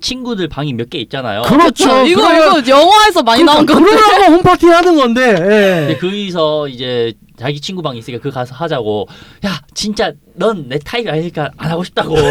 [0.03, 1.41] 친구들 방이 몇 개 있잖아요.
[1.43, 2.05] 그렇죠.
[2.05, 3.89] 이거 그러면- 이거 영화에서 많이 나온 건데.
[3.89, 5.87] 그러라고 홈파티 하는 건데.
[5.89, 5.97] 예.
[5.97, 9.07] 거기서 이제 자기 친구 방이 있으니까 그 가서 하자고.
[9.45, 12.15] 야 진짜 넌 내 타입이 아니니까 안 하고 싶다고.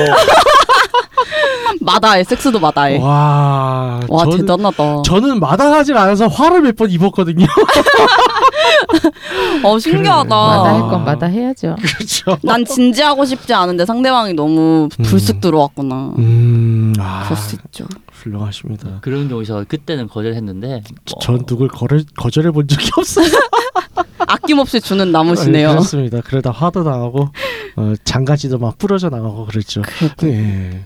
[1.80, 2.98] 마다해 섹스도 마다해.
[3.00, 3.98] 와.
[4.08, 5.02] 와 저는, 대단하다.
[5.02, 7.46] 저는 마다하지 않아서 화를 몇 번 입었거든요.
[9.64, 10.28] 어 신기하다.
[10.28, 11.76] 마다 할 건 마다 해야죠.
[11.80, 12.36] 그렇죠.
[12.42, 16.12] 난 진지하고 싶지 않은데 상대방이 너무 불쑥 들어왔구나.
[16.18, 16.81] 음.
[17.02, 17.24] 아.
[17.24, 17.86] 그럴 수 있죠.
[18.12, 18.98] 훌륭하십니다.
[19.02, 20.68] 그런 경우에서 그때는 거절했는데.
[20.68, 23.26] 뭐 전 누굴 거절, 거절해 본 적이 없어요.
[24.18, 25.70] 아낌없이 주는 네, 나무시네요.
[25.70, 26.20] 그렇습니다.
[26.22, 27.28] 그러다 화도 나가고
[27.76, 29.82] 어, 장가지도 막 부러져 나가고 그랬죠.
[30.22, 30.84] 네.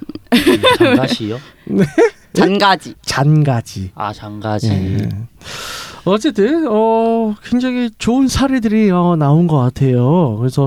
[0.79, 1.39] 장가시요?
[2.33, 2.95] 잔가지.
[3.03, 3.91] 잔가지.
[3.95, 4.69] 아 장가지.
[4.69, 5.09] 예.
[6.07, 10.37] 어쨌든 어 굉장히 좋은 사례들이 어, 나온 것 같아요.
[10.39, 10.65] 그래서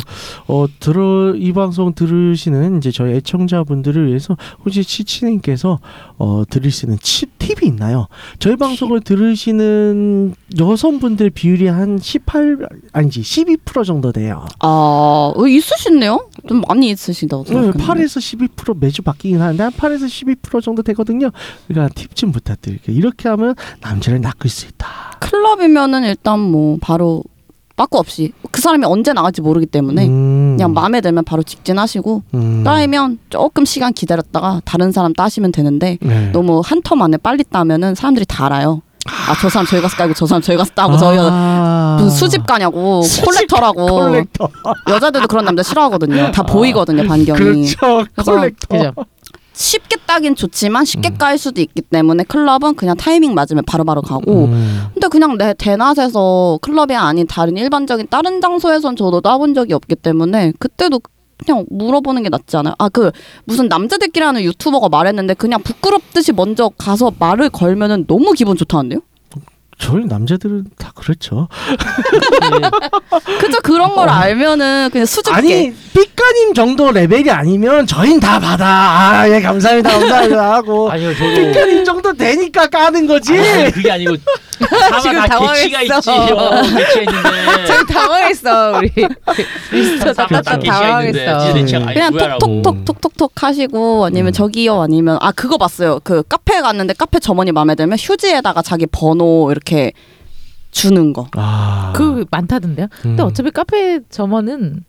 [0.47, 4.35] 어 들어 이 방송 들으시는 이제 저희 애청자분들을 위해서
[4.65, 5.79] 혹시 치치님께서
[6.17, 8.07] 어 드릴 수 있는 칩 팁이 있나요?
[8.39, 14.45] 저희 방송을 들으시는 여성분들 비율이 한 18 아니지 12% 정도 돼요.
[14.59, 16.27] 아 어, 있으시네요.
[16.47, 17.83] 좀 많이 있으시다고 네, 생각했는데.
[17.83, 21.31] 8에서 12% 매주 바뀌긴 하는데 한 8에서 12% 정도 되거든요.
[21.67, 22.95] 그러니까 팁 좀 부탁드릴게요.
[22.97, 24.87] 이렇게 하면 남자를 낚을 수 있다.
[25.29, 27.23] 클럽이면은 일단 뭐 바로
[27.75, 30.55] 빠꾸 없이 그 사람이 언제 나갈지 모르기 때문에 음.
[30.57, 32.63] 그냥 마음에 들면 바로 직진하시고 음.
[32.65, 36.29] 따이면 조금 시간 기다렸다가 다른 사람 따시면 되는데 네.
[36.33, 38.81] 너무 한 텀 안에 빨리 따면은 사람들이 다 알아요.
[39.05, 40.93] 아 저 사람 저기 가서 따고 저 사람 저기 가서 따고
[41.31, 41.97] 아.
[41.99, 44.49] 무슨 수집 가냐고 수집 콜렉터라고 콜렉터.
[44.89, 46.31] 여자들도 그런 남자 싫어하거든요.
[46.31, 47.37] 다 보이거든요 반경이.
[47.39, 48.05] 그렇죠.
[48.13, 48.67] 그래서 콜렉터.
[48.77, 48.93] 그죠?
[49.59, 51.17] 쉽게 따긴 좋지만 쉽게 음.
[51.17, 54.87] 깔 수도 있기 때문에 클럽은 그냥 타이밍 맞으면 바로바로 가고 음.
[54.93, 60.53] 근데 그냥 내 대낮에서 클럽이 아닌 다른 일반적인 다른 장소에선 저도 따본 적이 없기 때문에
[60.59, 61.01] 그때도
[61.45, 62.73] 그냥 물어보는 게 낫지 않아요?
[62.79, 63.11] 아 그
[63.43, 69.01] 무슨 남자들끼리 하는 유튜버가 말했는데 그냥 부끄럽듯이 먼저 가서 말을 걸면은 너무 기분 좋다는데요?
[69.79, 71.47] 저희 남자들은 다 그렇죠.
[73.39, 78.65] 그죠 그런 걸 알면은 그냥 수줍게 아니 삐까님 정도 레벨이 아니면 저흰 다 받아.
[79.21, 83.37] 아 예 감사합니다 감사합니다 하고 아니요 저도 삐까님 정도 되니까 까는 거지.
[83.37, 86.05] 아니, 그게 아니고 지금 지금 다 개치가 있지.
[86.05, 86.35] 당황했어.
[86.35, 87.65] 어, 개치했는데.
[87.67, 88.91] 저희 당황했어 우리
[89.71, 91.25] 미스터 다 따따 개치가 있는데.
[91.25, 91.39] 당황했어.
[91.39, 92.39] 진짜 개치가 아니 그냥 뭐야라고.
[92.39, 94.33] 톡톡톡 톡톡톡 하시고 아니면 음.
[94.33, 99.49] 저기요 아니면 아 그거 봤어요 그 카페에 갔는데 카페 점원이 마음에 들면 휴지에다가 자기 번호
[99.51, 99.68] 이렇게
[100.71, 101.93] 주는 거 아.
[101.95, 102.87] 그 많다던데요.
[103.01, 103.27] 근데 음.
[103.27, 104.83] 어차피 카페 점원은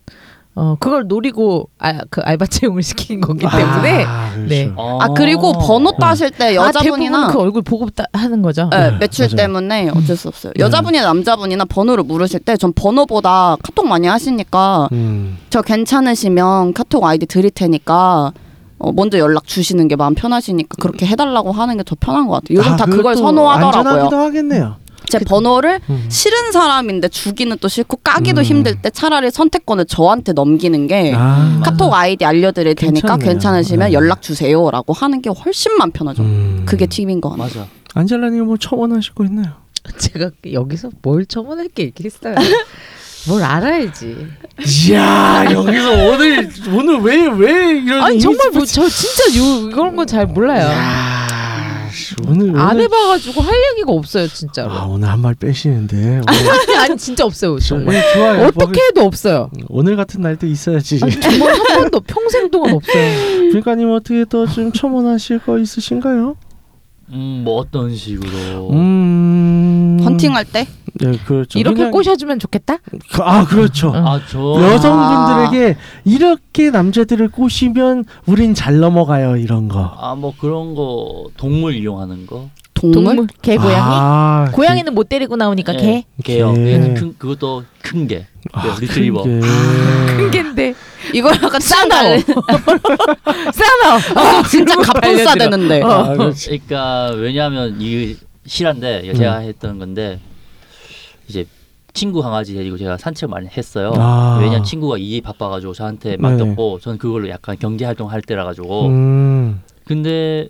[0.53, 4.49] 어 그걸 노리고 아, 그 알바 채용을 시킨 거기 때문에 아, 그렇죠.
[4.49, 4.71] 네.
[4.77, 8.67] 아 그리고 번호 따실 때 아, 여자분이나 대부분 그 얼굴 보고 따, 하는 거죠.
[8.69, 9.35] 네, 네, 매출 맞아요.
[9.37, 10.51] 때문에 어쩔 수 없어요.
[10.55, 10.61] 네.
[10.63, 15.37] 여자분이나 남자분이나 번호를 물으실 때 전 번호보다 카톡 많이 하시니까 음.
[15.49, 18.33] 저 괜찮으시면 카톡 아이디 드릴 테니까
[18.81, 22.57] 어, 먼저 연락 주시는 게 마음 편하시니까 그렇게 해달라고 하는 게 더 편한 것 같아요.
[22.59, 23.79] 요즘 아, 다 그걸 선호하더라고요.
[23.79, 24.75] 안전하기도 하겠네요.
[25.09, 26.05] 제 번호를 음.
[26.09, 28.43] 싫은 사람인데 주기는 또 싫고 까기도 음.
[28.43, 31.59] 힘들 때 차라리 선택권을 저한테 넘기는 게 아.
[31.63, 33.29] 카톡 아이디 알려드릴 테니까 괜찮네요.
[33.33, 33.93] 괜찮으시면 네.
[33.93, 36.23] 연락 주세요라고 하는 게 훨씬 마음 편하죠.
[36.23, 36.63] 음.
[36.65, 37.43] 그게 팁인 것 같아요.
[37.45, 37.67] 맞아.
[37.93, 39.51] 안젤라님 뭐 첨언하실 거 있나요?
[39.97, 42.35] 제가 여기서 뭘 첨언할 게 있겠어요.
[43.27, 44.27] 뭘 알아야지.
[44.89, 50.05] 이야 여기서 오늘 오늘 왜 왜 이런 아니 정말 뭐 저 진짜 요 이런 건
[50.07, 50.67] 잘 몰라요.
[50.67, 51.27] 야,
[52.27, 54.71] 오늘 안 오늘- 해봐가지고 할 얘기가 없어요 진짜로.
[54.71, 57.95] 아 오늘 한 말 빼시는데 오늘, 아니, 아니 진짜 없어요 정말.
[57.95, 58.47] 오늘 좋아요.
[58.47, 59.49] 어떻게 해도 없어요.
[59.53, 60.99] 뭐, 오늘 같은 날도 있어야지.
[61.01, 63.15] 아니, 정말 한 번도 평생 동안 없어요.
[63.49, 66.35] 그러니까님 어떻게 또 좀 첨언하실 거 있으신가요?
[67.13, 68.69] 음, 뭐 어떤 식으로.
[68.71, 69.40] 음.
[70.21, 71.57] 소개팅할 때 네, 그렇죠.
[71.59, 72.77] 이렇게 그냥- 꼬셔주면 좋겠다.
[73.11, 73.89] 그- 아 그렇죠.
[73.89, 73.93] 어.
[73.95, 79.95] 아, 저 여성분들에게 이렇게 남자들을 꼬시면 우린 잘 넘어가요 이런 거.
[79.99, 82.49] 아, 뭐 그런 거 동물 이용하는 거.
[82.73, 83.75] 동물, 동물, 개, 고양이.
[83.79, 85.87] 아, 고양이는 못 데리고 나오니까 개.
[85.87, 86.53] 예, 개요.
[86.53, 86.73] 개.
[86.73, 88.25] 얘는 큰 그것도 큰 개.
[88.53, 89.21] 아, 그 리트리버.
[89.23, 89.47] 큰 게.
[90.17, 90.73] 큰 개인데.
[91.13, 91.59] 이거 약간.
[91.61, 91.87] 싸워
[93.53, 93.95] 싸워.
[94.39, 96.59] 어, 진짜 갑분싸 되는데 아, 그렇지.
[96.67, 98.15] 그러니까 왜냐하면 이
[98.45, 100.19] 실한데 이거 제가 했던 건데
[101.27, 101.45] 이제
[101.93, 103.91] 친구 강아지 데리고 제가 산책을 많이 했어요.
[103.97, 104.37] 아.
[104.39, 109.61] 왜냐면 친구가 일이 바빠가지고 저한테 맡겼고 저는 그걸로 약간 경제 활동할 때라 가지고 음.
[109.85, 110.47] 근데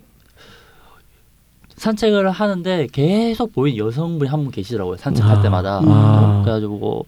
[1.76, 4.96] 산책을 하는데 계속 보이는 여성분이 한 분 계시더라고요.
[4.98, 5.42] 산책할 아.
[5.42, 5.80] 때마다.
[5.84, 6.42] 아.
[6.44, 7.06] 그래가지고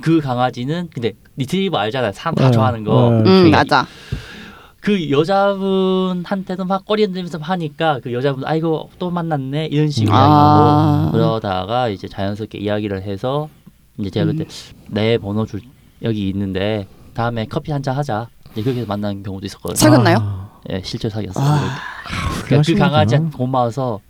[0.00, 2.12] 그 강아지는 근데 리트리버 알잖아요.
[2.12, 2.50] 사람 다 네.
[2.52, 3.10] 좋아하는 거.
[3.24, 3.28] 네.
[3.46, 3.86] 음 맞아
[4.84, 10.20] 그 여자분한테도 막 꼬리 흔들면서 하니까 그 여자분 아이고 또 만났네 이런 식으로 아.
[11.08, 13.48] 이야기하고 그러다가 이제 자연스럽게 이야기를 해서
[13.96, 14.44] 이제 제가 그때
[14.88, 15.62] 내 번호 줄
[16.02, 19.76] 여기 있는데 다음에 커피 한 잔 하자 이제 그렇게 해서 만난 경우도 있었거든요.
[19.76, 20.18] 사귀었나요?
[20.20, 21.44] 아, 예, 실제 사귀었어요.
[21.44, 21.58] 아.
[21.60, 21.80] 그러니까
[22.38, 22.84] 그 훌륭하시구나.
[22.90, 24.00] 강아지한테 고마워서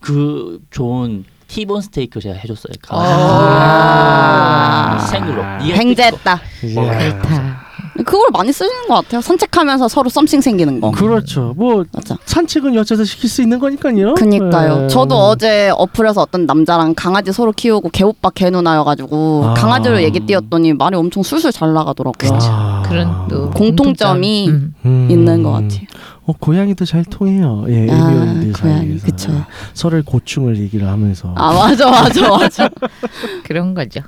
[0.00, 2.74] 그 좋은 티본 스테이크 제가 해줬어요.
[2.90, 2.98] 아.
[4.88, 5.42] 강아지 생으로.
[5.62, 6.98] 이게 횡재했다 이야.
[6.98, 7.61] 그렇다.
[8.02, 11.54] 그걸 많이 쓰시는 것 같아요 산책하면서 서로 썸씽 생기는 거 그렇죠.
[11.56, 14.14] 뭐 맞아 산책은 여자도 시킬 수 있는 거니까요.
[14.14, 14.76] 그니까요.
[14.82, 14.88] 네.
[14.88, 19.54] 저도 어제 어플에서 어떤 남자랑 강아지 서로 키우고 개오빠 개누나여가지고 아.
[19.54, 22.38] 강아지로 얘기 띄웠더니 말이 엄청 술술 잘 나가더라고요.
[22.42, 22.82] 아.
[22.86, 24.74] 그런 또 공통점이 음.
[24.84, 25.08] 음.
[25.10, 25.86] 있는 것 같아요.
[26.24, 27.64] 어, 고양이도 잘 통해요.
[27.68, 29.44] 예, 아, 고양이, 사이에서 그쵸.
[29.74, 31.34] 서로의 고충을 얘기를 하면서.
[31.36, 32.68] 아 맞아 맞아 맞아.
[33.44, 34.00] 그런 거죠.